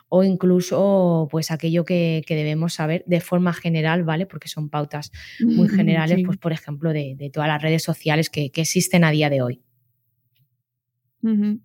o 0.07 0.23
incluso 0.23 1.27
pues 1.29 1.51
aquello 1.51 1.83
que, 1.83 2.23
que, 2.25 2.35
debemos 2.35 2.75
saber 2.75 3.03
de 3.05 3.19
forma 3.19 3.51
general, 3.51 4.05
¿vale? 4.05 4.25
Porque 4.25 4.47
son 4.47 4.69
pautas 4.69 5.11
muy 5.41 5.67
generales, 5.67 6.15
sí. 6.15 6.23
pues 6.23 6.37
por 6.37 6.53
ejemplo, 6.53 6.93
de, 6.93 7.15
de, 7.17 7.29
todas 7.29 7.49
las 7.49 7.61
redes 7.61 7.83
sociales 7.83 8.29
que, 8.29 8.49
que, 8.49 8.61
existen 8.61 9.03
a 9.03 9.11
día 9.11 9.29
de 9.29 9.41
hoy. 9.41 9.61
Uh 11.21 11.59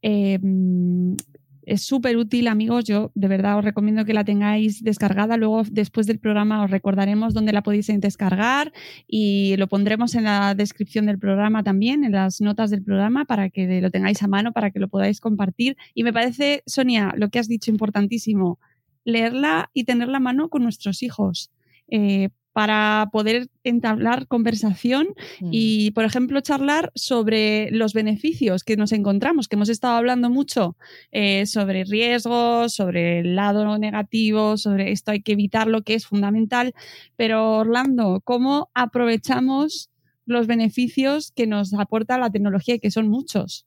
-huh. 0.00 1.16
Es 1.62 1.82
súper 1.82 2.16
útil, 2.16 2.48
amigos. 2.48 2.84
Yo 2.84 3.12
de 3.14 3.28
verdad 3.28 3.58
os 3.58 3.64
recomiendo 3.64 4.04
que 4.04 4.14
la 4.14 4.24
tengáis 4.24 4.82
descargada. 4.82 5.36
Luego, 5.36 5.62
después 5.70 6.06
del 6.06 6.18
programa, 6.18 6.64
os 6.64 6.70
recordaremos 6.70 7.34
dónde 7.34 7.52
la 7.52 7.62
podéis 7.62 7.86
descargar 7.86 8.72
y 9.06 9.56
lo 9.56 9.68
pondremos 9.68 10.14
en 10.14 10.24
la 10.24 10.54
descripción 10.54 11.06
del 11.06 11.18
programa 11.18 11.62
también, 11.62 12.04
en 12.04 12.12
las 12.12 12.40
notas 12.40 12.70
del 12.70 12.82
programa, 12.82 13.24
para 13.24 13.50
que 13.50 13.80
lo 13.80 13.90
tengáis 13.90 14.22
a 14.22 14.28
mano, 14.28 14.52
para 14.52 14.70
que 14.70 14.78
lo 14.78 14.88
podáis 14.88 15.20
compartir. 15.20 15.76
Y 15.94 16.02
me 16.02 16.12
parece, 16.12 16.62
Sonia, 16.66 17.12
lo 17.16 17.28
que 17.28 17.38
has 17.38 17.48
dicho 17.48 17.70
importantísimo, 17.70 18.58
leerla 19.04 19.70
y 19.72 19.84
tenerla 19.84 20.18
a 20.18 20.20
mano 20.20 20.48
con 20.48 20.62
nuestros 20.62 21.02
hijos. 21.02 21.50
Eh, 21.88 22.30
para 22.52 23.08
poder 23.12 23.48
entablar 23.64 24.26
conversación 24.26 25.08
mm. 25.40 25.48
y, 25.52 25.90
por 25.92 26.04
ejemplo, 26.04 26.40
charlar 26.40 26.90
sobre 26.94 27.70
los 27.70 27.92
beneficios 27.92 28.64
que 28.64 28.76
nos 28.76 28.92
encontramos, 28.92 29.48
que 29.48 29.56
hemos 29.56 29.68
estado 29.68 29.94
hablando 29.94 30.30
mucho 30.30 30.76
eh, 31.12 31.46
sobre 31.46 31.84
riesgos, 31.84 32.74
sobre 32.74 33.20
el 33.20 33.36
lado 33.36 33.78
negativo, 33.78 34.56
sobre 34.56 34.92
esto 34.92 35.12
hay 35.12 35.22
que 35.22 35.32
evitarlo, 35.32 35.82
que 35.82 35.94
es 35.94 36.06
fundamental. 36.06 36.74
Pero, 37.16 37.58
Orlando, 37.58 38.20
¿cómo 38.24 38.70
aprovechamos 38.74 39.90
los 40.26 40.46
beneficios 40.46 41.32
que 41.32 41.46
nos 41.46 41.72
aporta 41.74 42.18
la 42.18 42.30
tecnología 42.30 42.76
y 42.76 42.80
que 42.80 42.90
son 42.90 43.08
muchos? 43.08 43.66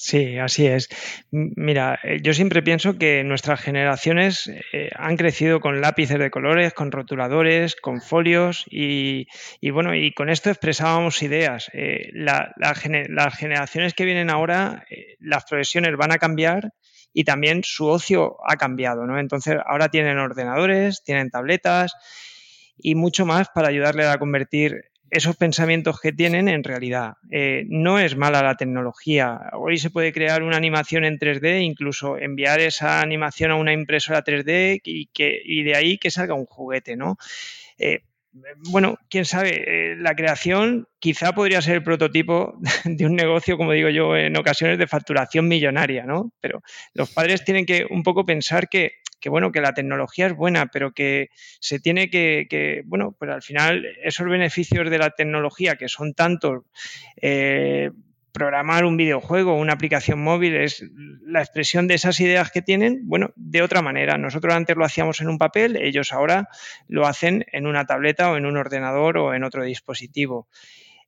Sí, 0.00 0.38
así 0.38 0.64
es. 0.66 0.88
Mira, 1.32 1.98
eh, 2.04 2.18
yo 2.22 2.32
siempre 2.32 2.62
pienso 2.62 2.96
que 2.98 3.24
nuestras 3.24 3.60
generaciones 3.60 4.48
eh, 4.72 4.90
han 4.94 5.16
crecido 5.16 5.58
con 5.58 5.80
lápices 5.80 6.20
de 6.20 6.30
colores, 6.30 6.72
con 6.72 6.92
rotuladores, 6.92 7.74
con 7.74 8.00
folios 8.00 8.64
y, 8.70 9.26
y 9.60 9.70
bueno, 9.70 9.96
y 9.96 10.12
con 10.14 10.28
esto 10.30 10.50
expresábamos 10.50 11.20
ideas. 11.22 11.68
Eh, 11.72 12.10
la, 12.12 12.52
la, 12.58 12.74
las 13.08 13.36
generaciones 13.36 13.94
que 13.94 14.04
vienen 14.04 14.30
ahora, 14.30 14.84
las 15.18 15.44
profesiones 15.46 15.96
van 15.96 16.12
a 16.12 16.18
cambiar 16.18 16.70
y 17.12 17.24
también 17.24 17.62
su 17.64 17.86
ocio 17.88 18.36
ha 18.48 18.54
cambiado, 18.56 19.04
¿no? 19.04 19.18
Entonces 19.18 19.56
ahora 19.66 19.88
tienen 19.88 20.18
ordenadores, 20.18 21.02
tienen 21.02 21.30
tabletas 21.30 21.92
y 22.76 22.94
mucho 22.94 23.26
más 23.26 23.48
para 23.52 23.68
ayudarle 23.68 24.06
a 24.06 24.18
convertir 24.18 24.84
esos 25.10 25.36
pensamientos 25.36 26.00
que 26.00 26.12
tienen 26.12 26.48
en 26.48 26.64
realidad. 26.64 27.14
Eh, 27.30 27.64
no 27.68 27.98
es 27.98 28.16
mala 28.16 28.42
la 28.42 28.56
tecnología. 28.56 29.50
Hoy 29.52 29.78
se 29.78 29.90
puede 29.90 30.12
crear 30.12 30.42
una 30.42 30.56
animación 30.56 31.04
en 31.04 31.18
3D, 31.18 31.62
incluso 31.62 32.18
enviar 32.18 32.60
esa 32.60 33.00
animación 33.00 33.50
a 33.50 33.56
una 33.56 33.72
impresora 33.72 34.24
3D 34.24 34.80
y, 34.84 35.06
que, 35.06 35.42
de 35.64 35.74
ahí 35.74 35.98
que 35.98 36.10
salga 36.10 36.34
un 36.34 36.46
juguete, 36.46 36.96
¿no? 36.96 37.16
Eh, 37.78 38.00
bueno, 38.70 38.98
quién 39.08 39.24
sabe, 39.24 39.64
eh, 39.66 39.96
la 39.96 40.14
creación 40.14 40.86
quizá 40.98 41.32
podría 41.32 41.62
ser 41.62 41.76
el 41.76 41.82
prototipo 41.82 42.58
de 42.84 43.06
un 43.06 43.16
negocio, 43.16 43.56
como 43.56 43.72
digo 43.72 43.88
yo, 43.88 44.16
en 44.16 44.36
ocasiones 44.36 44.78
de 44.78 44.86
facturación 44.86 45.48
millonaria, 45.48 46.04
¿no? 46.04 46.32
Pero 46.40 46.62
los 46.94 47.10
padres 47.10 47.44
tienen 47.44 47.66
que 47.66 47.86
un 47.88 48.02
poco 48.02 48.24
pensar 48.24 48.68
que 48.68 48.92
que 49.20 49.28
bueno, 49.28 49.52
que 49.52 49.60
la 49.60 49.74
tecnología 49.74 50.26
es 50.26 50.34
buena, 50.34 50.66
pero 50.66 50.92
que 50.92 51.30
se 51.60 51.80
tiene 51.80 52.10
que, 52.10 52.82
bueno, 52.86 53.14
pues 53.18 53.30
al 53.30 53.42
final 53.42 53.86
esos 54.02 54.28
beneficios 54.28 54.90
de 54.90 54.98
la 54.98 55.10
tecnología 55.10 55.76
que 55.76 55.88
son 55.88 56.14
tantos, 56.14 56.64
eh, 57.20 57.90
programar 58.32 58.84
un 58.84 58.96
videojuego, 58.96 59.56
una 59.56 59.72
aplicación 59.72 60.22
móvil, 60.22 60.54
es 60.54 60.84
la 61.22 61.40
expresión 61.40 61.88
de 61.88 61.94
esas 61.94 62.20
ideas 62.20 62.50
que 62.52 62.62
tienen, 62.62 63.00
bueno, 63.02 63.30
de 63.34 63.62
otra 63.62 63.82
manera. 63.82 64.16
Nosotros 64.16 64.54
antes 64.54 64.76
lo 64.76 64.84
hacíamos 64.84 65.20
en 65.20 65.28
un 65.28 65.38
papel, 65.38 65.76
ellos 65.76 66.12
ahora 66.12 66.48
lo 66.86 67.06
hacen 67.06 67.44
en 67.50 67.66
una 67.66 67.84
tableta 67.84 68.30
o 68.30 68.36
en 68.36 68.46
un 68.46 68.56
ordenador 68.56 69.18
o 69.18 69.34
en 69.34 69.42
otro 69.42 69.64
dispositivo. 69.64 70.46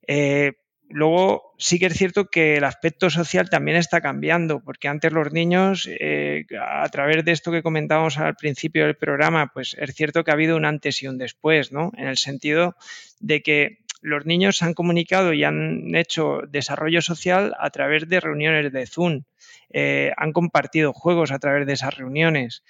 Eh, 0.07 0.53
luego 0.91 1.53
sí 1.57 1.79
que 1.79 1.87
es 1.87 1.93
cierto 1.93 2.29
que 2.29 2.57
el 2.57 2.63
aspecto 2.63 3.09
social 3.09 3.49
también 3.49 3.77
está 3.77 4.01
cambiando, 4.01 4.61
porque 4.61 4.87
antes 4.87 5.11
los 5.11 5.31
niños, 5.31 5.87
eh, 5.89 6.45
a 6.59 6.87
través 6.89 7.23
de 7.25 7.31
esto 7.31 7.51
que 7.51 7.63
comentábamos 7.63 8.17
al 8.17 8.35
principio 8.35 8.85
del 8.85 8.95
programa, 8.95 9.51
pues 9.53 9.75
es 9.79 9.93
cierto 9.93 10.23
que 10.23 10.31
ha 10.31 10.33
habido 10.33 10.57
un 10.57 10.65
antes 10.65 11.01
y 11.03 11.07
un 11.07 11.17
después, 11.17 11.71
¿no? 11.71 11.91
En 11.97 12.07
el 12.07 12.17
sentido 12.17 12.75
de 13.19 13.41
que 13.41 13.79
los 14.01 14.25
niños 14.25 14.63
han 14.63 14.73
comunicado 14.73 15.33
y 15.33 15.43
han 15.43 15.95
hecho 15.95 16.41
desarrollo 16.49 17.01
social 17.01 17.55
a 17.59 17.69
través 17.69 18.09
de 18.09 18.19
reuniones 18.19 18.71
de 18.71 18.87
Zoom, 18.87 19.23
eh, 19.69 20.11
han 20.17 20.33
compartido 20.33 20.93
juegos 20.93 21.31
a 21.31 21.39
través 21.39 21.67
de 21.67 21.73
esas 21.73 21.95
reuniones. 21.95 22.63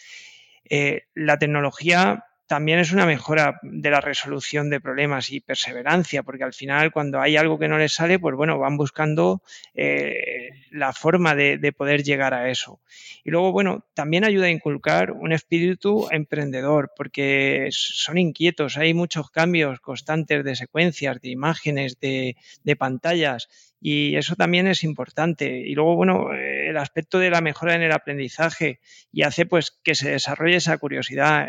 Eh, 0.69 1.03
la 1.15 1.39
tecnología 1.39 2.25
también 2.51 2.79
es 2.79 2.91
una 2.91 3.05
mejora 3.05 3.61
de 3.61 3.89
la 3.89 4.01
resolución 4.01 4.69
de 4.69 4.81
problemas 4.81 5.31
y 5.31 5.39
perseverancia, 5.39 6.21
porque 6.21 6.43
al 6.43 6.51
final 6.51 6.91
cuando 6.91 7.21
hay 7.21 7.37
algo 7.37 7.57
que 7.57 7.69
no 7.69 7.77
les 7.77 7.93
sale, 7.93 8.19
pues 8.19 8.35
bueno, 8.35 8.59
van 8.59 8.75
buscando 8.75 9.41
eh, 9.73 10.49
la 10.69 10.91
forma 10.91 11.33
de, 11.33 11.71
poder 11.71 12.03
llegar 12.03 12.33
a 12.33 12.49
eso. 12.49 12.81
Y 13.23 13.31
luego, 13.31 13.53
bueno, 13.53 13.85
también 13.93 14.25
ayuda 14.25 14.47
a 14.47 14.49
inculcar 14.49 15.13
un 15.13 15.31
espíritu 15.31 16.09
emprendedor, 16.11 16.91
porque 16.97 17.69
son 17.71 18.17
inquietos, 18.17 18.75
hay 18.75 18.93
muchos 18.93 19.31
cambios 19.31 19.79
constantes 19.79 20.43
de 20.43 20.57
secuencias, 20.57 21.21
de 21.21 21.29
imágenes, 21.29 22.01
de, 22.01 22.35
de 22.65 22.75
pantallas 22.75 23.47
y 23.83 24.15
eso 24.15 24.35
también 24.35 24.67
es 24.67 24.83
importante. 24.83 25.47
Y 25.65 25.73
luego, 25.73 25.95
bueno, 25.95 26.31
el 26.33 26.77
aspecto 26.77 27.17
de 27.17 27.31
la 27.31 27.41
mejora 27.41 27.73
en 27.73 27.81
el 27.81 27.91
aprendizaje 27.91 28.79
y 29.11 29.23
hace 29.23 29.47
pues 29.47 29.71
que 29.83 29.95
se 29.95 30.11
desarrolle 30.11 30.57
esa 30.57 30.77
curiosidad. 30.77 31.47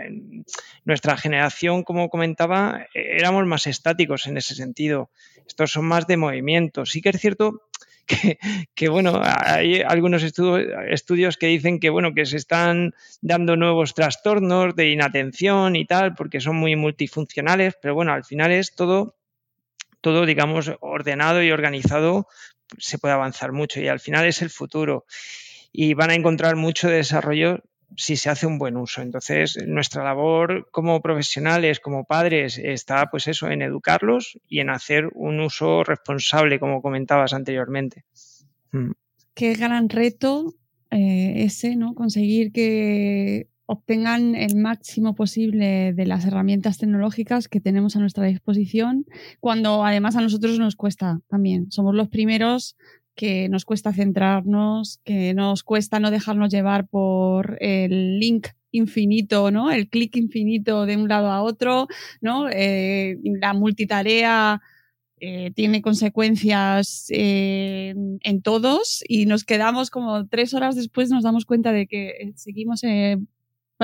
Nuestra 0.86 1.18
generación, 1.18 1.82
como 1.84 2.08
comentaba, 2.08 2.86
éramos 2.94 3.44
más 3.46 3.66
estáticos 3.66 4.26
en 4.26 4.38
ese 4.38 4.54
sentido. 4.54 5.10
Estos 5.46 5.72
son 5.72 5.84
más 5.84 6.06
de 6.06 6.16
movimiento. 6.16 6.86
Sí 6.86 7.02
que 7.02 7.10
es 7.10 7.20
cierto 7.20 7.68
que, 8.74 8.88
bueno, 8.88 9.20
hay 9.22 9.82
algunos 9.82 10.22
estudios 10.22 11.36
que 11.36 11.46
dicen 11.48 11.80
que 11.80 11.90
bueno, 11.90 12.14
que 12.14 12.24
se 12.24 12.38
están 12.38 12.94
dando 13.20 13.56
nuevos 13.56 13.92
trastornos 13.92 14.74
de 14.74 14.88
inatención 14.88 15.76
y 15.76 15.84
tal, 15.84 16.14
porque 16.14 16.40
son 16.40 16.56
muy 16.56 16.76
multifuncionales, 16.76 17.76
pero 17.80 17.94
bueno, 17.94 18.12
al 18.14 18.24
final 18.24 18.52
es 18.52 18.74
todo 18.74 19.16
todo, 20.02 20.26
digamos, 20.26 20.70
ordenado 20.80 21.42
y 21.42 21.50
organizado, 21.50 22.26
se 22.78 22.98
puede 22.98 23.14
avanzar 23.14 23.52
mucho 23.52 23.80
y 23.80 23.88
al 23.88 24.00
final 24.00 24.26
es 24.26 24.42
el 24.42 24.50
futuro. 24.50 25.06
Y 25.72 25.94
van 25.94 26.10
a 26.10 26.14
encontrar 26.14 26.56
mucho 26.56 26.88
desarrollo 26.88 27.62
si 27.96 28.16
se 28.16 28.30
hace 28.30 28.46
un 28.46 28.58
buen 28.58 28.76
uso. 28.76 29.00
Entonces, 29.00 29.58
nuestra 29.66 30.04
labor 30.04 30.68
como 30.70 31.00
profesionales, 31.00 31.80
como 31.80 32.04
padres, 32.04 32.58
está 32.58 33.06
pues 33.10 33.26
eso, 33.28 33.48
en 33.48 33.62
educarlos 33.62 34.38
y 34.48 34.60
en 34.60 34.70
hacer 34.70 35.08
un 35.14 35.40
uso 35.40 35.84
responsable, 35.84 36.58
como 36.58 36.82
comentabas 36.82 37.32
anteriormente. 37.32 38.04
Mm. 38.72 38.92
Qué 39.34 39.54
gran 39.54 39.88
reto 39.88 40.54
eh, 40.90 41.44
ese, 41.44 41.76
¿no? 41.76 41.94
Conseguir 41.94 42.52
que 42.52 43.48
obtengan 43.72 44.34
el 44.34 44.56
máximo 44.56 45.14
posible 45.14 45.92
de 45.92 46.06
las 46.06 46.24
herramientas 46.24 46.78
tecnológicas 46.78 47.48
que 47.48 47.60
tenemos 47.60 47.96
a 47.96 48.00
nuestra 48.00 48.24
disposición, 48.26 49.06
cuando 49.40 49.84
además 49.84 50.16
a 50.16 50.20
nosotros 50.20 50.58
nos 50.58 50.76
cuesta 50.76 51.20
también. 51.28 51.70
Somos 51.72 51.94
los 51.94 52.08
primeros 52.08 52.76
que 53.14 53.48
nos 53.48 53.64
cuesta 53.64 53.92
centrarnos, 53.92 55.00
que 55.04 55.34
nos 55.34 55.62
cuesta 55.62 56.00
no 56.00 56.10
dejarnos 56.10 56.50
llevar 56.50 56.86
por 56.86 57.58
el 57.60 58.18
link 58.18 58.48
infinito, 58.70 59.50
¿no? 59.50 59.70
El 59.70 59.88
clic 59.88 60.16
infinito 60.16 60.86
de 60.86 60.96
un 60.96 61.08
lado 61.08 61.30
a 61.30 61.42
otro, 61.42 61.88
¿no? 62.20 62.48
Eh, 62.50 63.18
la 63.22 63.52
multitarea 63.52 64.60
eh, 65.20 65.52
tiene 65.54 65.82
consecuencias 65.82 67.06
eh, 67.10 67.94
en 68.22 68.42
todos 68.42 69.04
y 69.06 69.26
nos 69.26 69.44
quedamos 69.44 69.90
como 69.90 70.26
tres 70.26 70.52
horas 70.54 70.74
después 70.74 71.10
nos 71.10 71.22
damos 71.22 71.44
cuenta 71.44 71.72
de 71.72 71.86
que 71.86 72.32
seguimos 72.34 72.82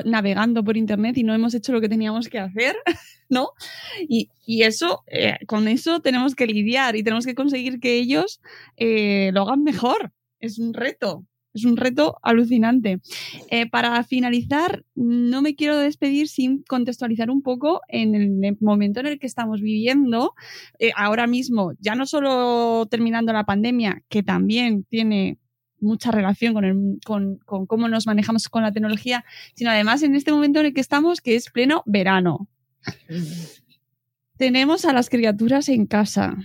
navegando 0.04 0.64
por 0.64 0.76
internet 0.76 1.16
y 1.18 1.24
no 1.24 1.34
hemos 1.34 1.54
hecho 1.54 1.72
lo 1.72 1.80
que 1.80 1.88
teníamos 1.88 2.28
que 2.28 2.38
hacer, 2.38 2.76
¿no? 3.28 3.50
Y, 4.08 4.30
eso, 4.62 5.02
eh, 5.06 5.36
con 5.46 5.68
eso 5.68 6.00
tenemos 6.00 6.34
que 6.34 6.46
lidiar 6.46 6.96
y 6.96 7.02
tenemos 7.02 7.26
que 7.26 7.34
conseguir 7.34 7.80
que 7.80 7.98
ellos 7.98 8.40
eh, 8.76 9.30
lo 9.32 9.42
hagan 9.42 9.62
mejor. 9.62 10.12
Es 10.40 10.58
un 10.58 10.72
reto, 10.72 11.26
es 11.52 11.64
un 11.64 11.76
reto 11.76 12.16
alucinante. 12.22 13.00
Eh, 13.50 13.68
para 13.68 14.02
finalizar, 14.04 14.84
no 14.94 15.42
me 15.42 15.54
quiero 15.54 15.76
despedir 15.76 16.28
sin 16.28 16.62
contextualizar 16.62 17.30
un 17.30 17.42
poco 17.42 17.80
en 17.88 18.14
el 18.14 18.56
momento 18.60 19.00
en 19.00 19.06
el 19.06 19.18
que 19.18 19.26
estamos 19.26 19.60
viviendo. 19.60 20.34
ahora 20.96 21.26
mismo, 21.26 21.72
ya 21.80 21.94
no 21.94 22.06
solo 22.06 22.86
terminando 22.90 23.32
la 23.32 23.44
pandemia, 23.44 24.02
que 24.08 24.22
también 24.22 24.84
tiene 24.84 25.38
mucha 25.80 26.10
relación 26.10 26.54
con, 26.54 26.64
el, 26.64 26.98
con, 27.04 27.36
con, 27.38 27.66
cómo 27.66 27.88
nos 27.88 28.06
manejamos 28.06 28.48
con 28.48 28.62
la 28.62 28.72
tecnología, 28.72 29.24
sino 29.54 29.70
además 29.70 30.02
en 30.02 30.14
este 30.14 30.32
momento 30.32 30.60
en 30.60 30.66
el 30.66 30.74
que 30.74 30.80
estamos, 30.80 31.20
que 31.20 31.36
es 31.36 31.50
pleno 31.50 31.82
verano. 31.86 32.48
Tenemos 34.36 34.84
a 34.84 34.92
las 34.92 35.10
criaturas 35.10 35.68
en 35.68 35.86
casa. 35.86 36.36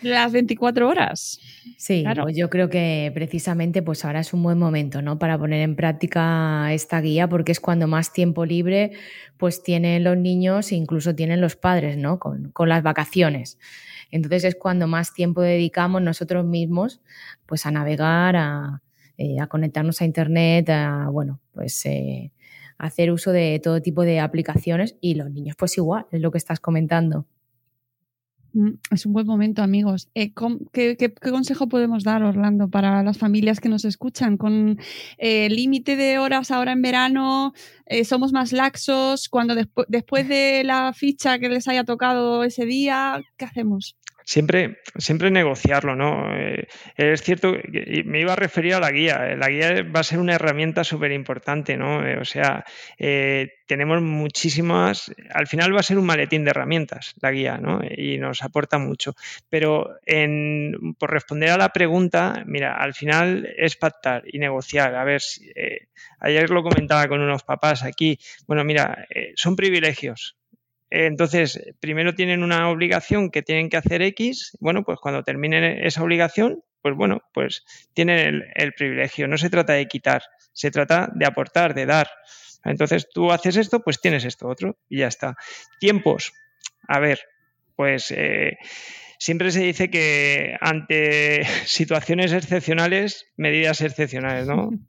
Las 0.00 0.32
24 0.32 0.88
horas. 0.88 1.40
Sí, 1.76 2.04
pues 2.22 2.36
yo 2.36 2.48
creo 2.50 2.68
que 2.68 3.10
precisamente 3.14 3.82
pues 3.82 4.04
ahora 4.04 4.20
es 4.20 4.32
un 4.32 4.42
buen 4.42 4.58
momento, 4.58 5.02
¿no? 5.02 5.18
Para 5.18 5.38
poner 5.38 5.60
en 5.60 5.76
práctica 5.76 6.72
esta 6.72 7.00
guía, 7.00 7.28
porque 7.28 7.52
es 7.52 7.60
cuando 7.60 7.88
más 7.88 8.12
tiempo 8.12 8.44
libre 8.46 8.92
pues 9.36 9.62
tienen 9.62 10.04
los 10.04 10.16
niños 10.16 10.72
e 10.72 10.76
incluso 10.76 11.14
tienen 11.14 11.40
los 11.40 11.56
padres, 11.56 11.96
¿no? 11.96 12.18
Con, 12.18 12.50
con 12.52 12.68
las 12.68 12.82
vacaciones. 12.82 13.58
Entonces 14.10 14.44
es 14.44 14.54
cuando 14.54 14.86
más 14.86 15.12
tiempo 15.12 15.42
dedicamos 15.42 16.02
nosotros 16.02 16.44
mismos 16.44 17.00
pues 17.46 17.66
a 17.66 17.70
navegar, 17.70 18.36
a, 18.36 18.82
eh, 19.16 19.36
conectarnos 19.48 20.00
a 20.00 20.04
internet, 20.04 20.70
a 20.70 21.08
bueno, 21.10 21.40
pues 21.52 21.84
eh, 21.86 22.32
hacer 22.78 23.10
uso 23.10 23.32
de 23.32 23.60
todo 23.62 23.82
tipo 23.82 24.02
de 24.02 24.20
aplicaciones 24.20 24.96
y 25.00 25.14
los 25.14 25.30
niños 25.30 25.56
pues 25.58 25.76
igual, 25.76 26.06
es 26.12 26.20
lo 26.20 26.30
que 26.30 26.38
estás 26.38 26.60
comentando. 26.60 27.26
Mm, 28.58 28.70
es 28.90 29.06
un 29.06 29.12
buen 29.12 29.24
momento, 29.26 29.62
amigos. 29.62 30.08
Eh, 30.14 30.32
¿qué, 30.72 31.14
consejo 31.30 31.68
podemos 31.68 32.02
dar, 32.02 32.24
Orlando, 32.24 32.68
para 32.68 33.04
las 33.04 33.16
familias 33.16 33.60
que 33.60 33.68
nos 33.68 33.84
escuchan? 33.84 34.36
Con 34.36 34.78
el 35.16 35.54
límite 35.54 35.94
de 35.94 36.18
horas 36.18 36.50
ahora 36.50 36.72
en 36.72 36.82
verano, 36.82 37.52
somos 38.04 38.32
más 38.32 38.52
laxos. 38.52 39.28
Cuando 39.28 39.54
después 39.88 40.28
de 40.28 40.64
la 40.64 40.92
ficha 40.92 41.38
que 41.38 41.48
les 41.48 41.68
haya 41.68 41.84
tocado 41.84 42.42
ese 42.42 42.64
día, 42.64 43.20
¿qué 43.36 43.44
hacemos? 43.44 43.96
Siempre, 44.28 44.82
siempre 44.98 45.30
negociarlo, 45.30 45.96
¿no? 45.96 46.36
Eh, 46.36 46.68
es 46.98 47.22
cierto, 47.22 47.54
que 47.54 48.02
me 48.04 48.20
iba 48.20 48.34
a 48.34 48.36
referir 48.36 48.74
a 48.74 48.80
la 48.80 48.90
guía. 48.90 49.34
La 49.36 49.48
guía 49.48 49.82
va 49.84 50.00
a 50.00 50.04
ser 50.04 50.18
una 50.18 50.34
herramienta 50.34 50.84
súper 50.84 51.12
importante, 51.12 51.78
¿no? 51.78 52.06
Eh, 52.06 52.18
o 52.18 52.26
sea, 52.26 52.62
eh, 52.98 53.54
tenemos 53.66 54.02
muchísimas, 54.02 55.10
al 55.32 55.46
final 55.46 55.74
va 55.74 55.80
a 55.80 55.82
ser 55.82 55.96
un 55.96 56.04
maletín 56.04 56.44
de 56.44 56.50
herramientas 56.50 57.14
la 57.22 57.30
guía, 57.30 57.56
¿no? 57.56 57.80
Y 57.88 58.18
nos 58.18 58.42
aporta 58.42 58.76
mucho. 58.76 59.14
Pero 59.48 59.96
en, 60.04 60.94
por 60.98 61.10
responder 61.10 61.48
a 61.48 61.56
la 61.56 61.70
pregunta, 61.70 62.42
mira, 62.44 62.76
al 62.76 62.92
final 62.92 63.48
es 63.56 63.76
pactar 63.76 64.24
y 64.26 64.38
negociar. 64.38 64.94
A 64.94 65.04
ver, 65.04 65.22
ayer 66.20 66.50
lo 66.50 66.62
comentaba 66.62 67.08
con 67.08 67.22
unos 67.22 67.44
papás 67.44 67.82
aquí. 67.82 68.18
Bueno, 68.46 68.62
mira, 68.62 69.06
son 69.36 69.56
privilegios 69.56 70.37
entonces, 70.90 71.60
primero 71.80 72.14
tienen 72.14 72.42
una 72.42 72.70
obligación 72.70 73.30
que 73.30 73.42
tienen 73.42 73.68
que 73.68 73.76
hacer 73.76 74.02
X, 74.02 74.56
bueno, 74.60 74.84
pues 74.84 74.98
cuando 75.00 75.22
terminen 75.22 75.64
esa 75.84 76.02
obligación, 76.02 76.62
pues 76.82 76.94
bueno, 76.96 77.20
pues 77.34 77.64
tienen 77.92 78.42
el, 78.54 78.72
privilegio. 78.72 79.28
No 79.28 79.36
se 79.36 79.50
trata 79.50 79.74
de 79.74 79.86
quitar, 79.86 80.22
se 80.52 80.70
trata 80.70 81.10
de 81.14 81.26
aportar, 81.26 81.74
de 81.74 81.86
dar. 81.86 82.08
Entonces, 82.64 83.08
tú 83.12 83.30
haces 83.30 83.56
esto, 83.56 83.80
pues 83.80 84.00
tienes 84.00 84.24
esto 84.24 84.48
otro 84.48 84.78
y 84.88 84.98
ya 84.98 85.08
está. 85.08 85.36
Tiempos. 85.78 86.32
A 86.86 86.98
ver, 87.00 87.20
pues 87.76 88.10
eh, 88.10 88.56
siempre 89.18 89.50
se 89.50 89.62
dice 89.62 89.90
que 89.90 90.56
ante 90.60 91.44
situaciones 91.66 92.32
excepcionales, 92.32 93.26
medidas 93.36 93.80
excepcionales, 93.80 94.46
¿no? 94.46 94.70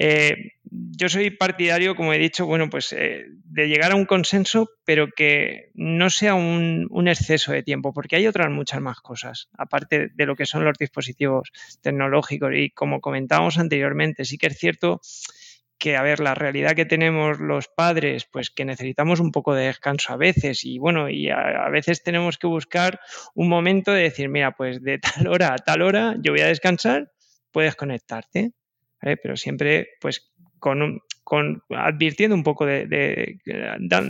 Eh, 0.00 0.52
yo 0.70 1.08
soy 1.08 1.30
partidario, 1.30 1.96
como 1.96 2.12
he 2.12 2.18
dicho, 2.18 2.46
bueno, 2.46 2.70
pues 2.70 2.92
eh, 2.92 3.24
de 3.44 3.68
llegar 3.68 3.90
a 3.90 3.96
un 3.96 4.04
consenso, 4.04 4.70
pero 4.84 5.08
que 5.08 5.70
no 5.74 6.08
sea 6.08 6.34
un, 6.34 6.86
un, 6.90 7.08
exceso 7.08 7.50
de 7.50 7.64
tiempo, 7.64 7.92
porque 7.92 8.14
hay 8.14 8.28
otras 8.28 8.48
muchas 8.50 8.80
más 8.80 9.00
cosas, 9.00 9.48
aparte 9.58 10.10
de 10.14 10.26
lo 10.26 10.36
que 10.36 10.46
son 10.46 10.64
los 10.64 10.78
dispositivos 10.78 11.50
tecnológicos. 11.80 12.52
Y 12.54 12.70
como 12.70 13.00
comentábamos 13.00 13.58
anteriormente, 13.58 14.24
sí 14.24 14.38
que 14.38 14.46
es 14.46 14.58
cierto 14.58 15.00
que, 15.78 15.96
a 15.96 16.02
ver, 16.02 16.20
la 16.20 16.34
realidad 16.34 16.74
que 16.74 16.84
tenemos 16.84 17.38
los 17.40 17.68
padres, 17.68 18.26
pues 18.30 18.50
que 18.50 18.64
necesitamos 18.64 19.20
un 19.20 19.32
poco 19.32 19.54
de 19.54 19.66
descanso 19.66 20.12
a 20.12 20.16
veces 20.16 20.64
y 20.64 20.78
bueno, 20.78 21.08
y 21.08 21.30
a, 21.30 21.68
veces 21.70 22.02
tenemos 22.02 22.38
que 22.38 22.46
buscar 22.46 23.00
un 23.34 23.48
momento 23.48 23.92
de 23.92 24.02
decir, 24.02 24.28
mira, 24.28 24.52
pues 24.52 24.82
de 24.82 24.98
tal 24.98 25.28
hora 25.28 25.54
a 25.54 25.58
tal 25.58 25.82
hora 25.82 26.16
yo 26.20 26.32
voy 26.32 26.40
a 26.40 26.46
descansar, 26.46 27.10
puedes 27.52 27.76
conectarte, 27.76 28.52
pero 29.00 29.36
siempre 29.36 29.88
pues 30.00 30.32
con, 30.58 31.00
con 31.22 31.62
advirtiendo 31.70 32.34
un 32.34 32.42
poco 32.42 32.66
de, 32.66 33.38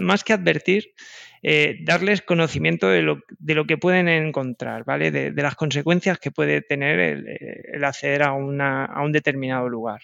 más 0.00 0.24
que 0.24 0.32
advertir, 0.32 0.94
eh, 1.42 1.76
darles 1.82 2.22
conocimiento 2.22 2.88
de 2.88 3.02
lo, 3.02 3.20
de 3.38 3.54
lo, 3.54 3.66
que 3.66 3.76
pueden 3.76 4.08
encontrar, 4.08 4.84
¿vale? 4.84 5.10
De, 5.10 5.32
las 5.32 5.54
consecuencias 5.54 6.18
que 6.18 6.30
puede 6.30 6.62
tener 6.62 6.98
el, 6.98 7.84
acceder 7.84 8.22
a, 8.22 8.32
una, 8.32 8.84
a, 8.84 9.02
un 9.02 9.12
determinado 9.12 9.68
lugar. 9.68 10.00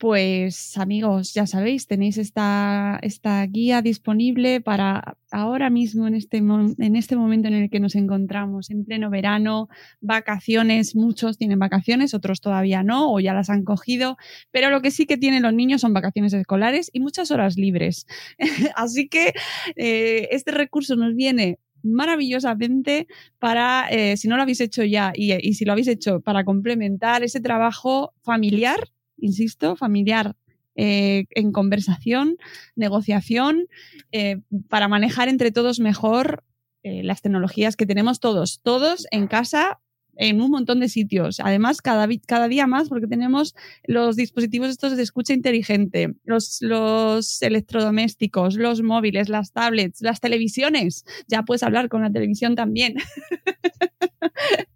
Pues 0.00 0.78
amigos, 0.78 1.34
ya 1.34 1.46
sabéis, 1.46 1.86
tenéis 1.86 2.16
esta, 2.16 2.98
esta 3.02 3.44
guía 3.44 3.82
disponible 3.82 4.62
para 4.62 5.18
ahora 5.30 5.68
mismo 5.68 6.06
en 6.06 6.14
este, 6.14 6.38
en 6.38 6.96
este 6.96 7.16
momento 7.16 7.48
en 7.48 7.54
el 7.54 7.68
que 7.68 7.80
nos 7.80 7.94
encontramos, 7.94 8.70
en 8.70 8.86
pleno 8.86 9.10
verano, 9.10 9.68
vacaciones, 10.00 10.96
muchos 10.96 11.36
tienen 11.36 11.58
vacaciones, 11.58 12.14
otros 12.14 12.40
todavía 12.40 12.82
no 12.82 13.12
o 13.12 13.20
ya 13.20 13.34
las 13.34 13.50
han 13.50 13.62
cogido, 13.62 14.16
pero 14.50 14.70
lo 14.70 14.80
que 14.80 14.90
sí 14.90 15.04
que 15.04 15.18
tienen 15.18 15.42
los 15.42 15.52
niños 15.52 15.82
son 15.82 15.92
vacaciones 15.92 16.32
escolares 16.32 16.88
y 16.94 17.00
muchas 17.00 17.30
horas 17.30 17.58
libres. 17.58 18.06
Así 18.76 19.06
que 19.06 19.34
eh, 19.76 20.28
este 20.30 20.50
recurso 20.52 20.96
nos 20.96 21.14
viene 21.14 21.58
maravillosamente 21.82 23.06
para, 23.38 23.88
eh, 23.90 24.16
si 24.16 24.28
no 24.28 24.36
lo 24.36 24.42
habéis 24.42 24.60
hecho 24.60 24.84
ya 24.84 25.12
y, 25.14 25.54
si 25.54 25.64
lo 25.64 25.72
habéis 25.72 25.88
hecho, 25.88 26.20
para 26.20 26.44
complementar 26.44 27.22
ese 27.22 27.40
trabajo 27.40 28.14
familiar 28.22 28.88
insisto, 29.22 29.76
familiar 29.76 30.34
eh, 30.76 31.26
en 31.32 31.52
conversación, 31.52 32.38
negociación, 32.74 33.66
eh, 34.12 34.40
para 34.70 34.88
manejar 34.88 35.28
entre 35.28 35.52
todos 35.52 35.78
mejor 35.78 36.44
las 36.82 37.20
tecnologías 37.20 37.76
que 37.76 37.84
tenemos 37.84 38.20
todos, 38.20 38.62
todos 38.62 39.06
en 39.10 39.26
casa 39.26 39.80
en 40.20 40.42
un 40.42 40.50
montón 40.50 40.80
de 40.80 40.88
sitios. 40.88 41.40
Además, 41.40 41.80
cada, 41.80 42.06
cada 42.26 42.46
día 42.46 42.66
más, 42.66 42.90
porque 42.90 43.06
tenemos 43.06 43.54
los 43.84 44.16
dispositivos 44.16 44.68
estos 44.68 44.94
de 44.94 45.02
escucha 45.02 45.32
inteligente, 45.32 46.14
los, 46.24 46.58
los 46.60 47.40
electrodomésticos, 47.40 48.56
los 48.56 48.82
móviles, 48.82 49.30
las 49.30 49.52
tablets, 49.52 50.02
las 50.02 50.20
televisiones. 50.20 51.06
Ya 51.26 51.42
puedes 51.42 51.62
hablar 51.62 51.88
con 51.88 52.02
la 52.02 52.12
televisión 52.12 52.54
también. 52.54 52.96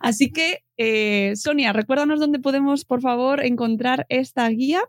Así 0.00 0.30
que, 0.30 0.62
eh, 0.76 1.32
Sonia, 1.34 1.72
recuérdanos 1.72 2.20
dónde 2.20 2.38
podemos, 2.38 2.84
por 2.84 3.00
favor, 3.00 3.44
encontrar 3.44 4.06
esta 4.08 4.48
guía. 4.50 4.82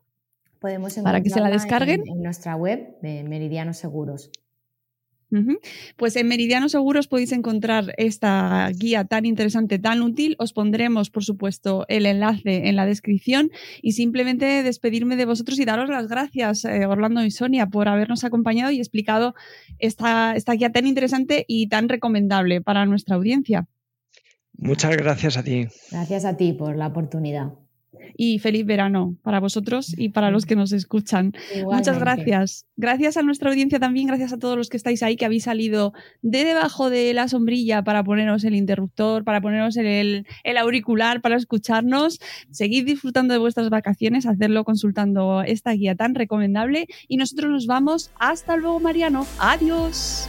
Podemos 0.59 0.93
para 0.99 1.21
que 1.21 1.31
se 1.31 1.41
la 1.41 1.49
descarguen 1.49 2.03
en, 2.05 2.17
en 2.17 2.21
nuestra 2.21 2.55
web 2.55 2.97
de 3.01 3.23
Meridiano 3.23 3.73
Seguros. 3.73 4.29
Pues 5.97 6.15
en 6.15 6.27
Meridiano 6.27 6.69
Seguros 6.69 7.07
podéis 7.07 7.31
encontrar 7.31 7.93
esta 7.97 8.69
guía 8.77 9.05
tan 9.05 9.25
interesante, 9.25 9.79
tan 9.79 10.01
útil. 10.01 10.35
Os 10.39 10.53
pondremos, 10.53 11.09
por 11.09 11.23
supuesto, 11.23 11.85
el 11.87 12.05
enlace 12.05 12.67
en 12.67 12.75
la 12.75 12.85
descripción 12.85 13.51
y 13.81 13.93
simplemente 13.93 14.63
despedirme 14.63 15.15
de 15.15 15.25
vosotros 15.25 15.59
y 15.59 15.65
daros 15.65 15.89
las 15.89 16.07
gracias, 16.07 16.65
eh, 16.65 16.85
Orlando 16.85 17.23
y 17.23 17.31
Sonia, 17.31 17.67
por 17.67 17.87
habernos 17.87 18.23
acompañado 18.23 18.71
y 18.71 18.79
explicado 18.79 19.33
esta, 19.79 20.35
esta 20.35 20.53
guía 20.53 20.71
tan 20.71 20.87
interesante 20.87 21.45
y 21.47 21.67
tan 21.67 21.89
recomendable 21.89 22.61
para 22.61 22.85
nuestra 22.85 23.15
audiencia. 23.15 23.67
Muchas 24.55 24.95
gracias 24.95 25.37
a 25.37 25.43
ti. 25.43 25.67
Gracias 25.91 26.25
a 26.25 26.37
ti 26.37 26.53
por 26.53 26.75
la 26.75 26.87
oportunidad 26.87 27.62
y 28.15 28.39
feliz 28.39 28.65
verano 28.65 29.15
para 29.23 29.39
vosotros 29.39 29.93
y 29.97 30.09
para 30.09 30.31
los 30.31 30.45
que 30.45 30.55
nos 30.55 30.71
escuchan. 30.71 31.33
Muchas 31.63 31.99
gracias. 31.99 32.65
Gracias 32.75 33.17
a 33.17 33.23
nuestra 33.23 33.49
audiencia 33.49 33.79
también, 33.79 34.07
gracias 34.07 34.33
a 34.33 34.37
todos 34.37 34.57
los 34.57 34.69
que 34.69 34.77
estáis 34.77 35.03
ahí, 35.03 35.15
que 35.15 35.25
habéis 35.25 35.43
salido 35.43 35.93
de 36.21 36.43
debajo 36.43 36.89
de 36.89 37.13
la 37.13 37.27
sombrilla 37.27 37.83
para 37.83 38.03
poneros 38.03 38.43
el 38.43 38.55
interruptor, 38.55 39.23
para 39.23 39.41
poneros 39.41 39.77
el, 39.77 40.25
el 40.43 40.57
auricular, 40.57 41.21
para 41.21 41.35
escucharnos. 41.35 42.19
Seguid 42.49 42.85
disfrutando 42.85 43.33
de 43.33 43.39
vuestras 43.39 43.69
vacaciones, 43.69 44.25
hacerlo 44.25 44.63
consultando 44.63 45.43
esta 45.43 45.71
guía 45.71 45.95
tan 45.95 46.15
recomendable 46.15 46.87
y 47.07 47.17
nosotros 47.17 47.51
nos 47.51 47.67
vamos. 47.67 48.11
Hasta 48.19 48.57
luego, 48.57 48.79
Mariano. 48.79 49.25
Adiós. 49.39 50.27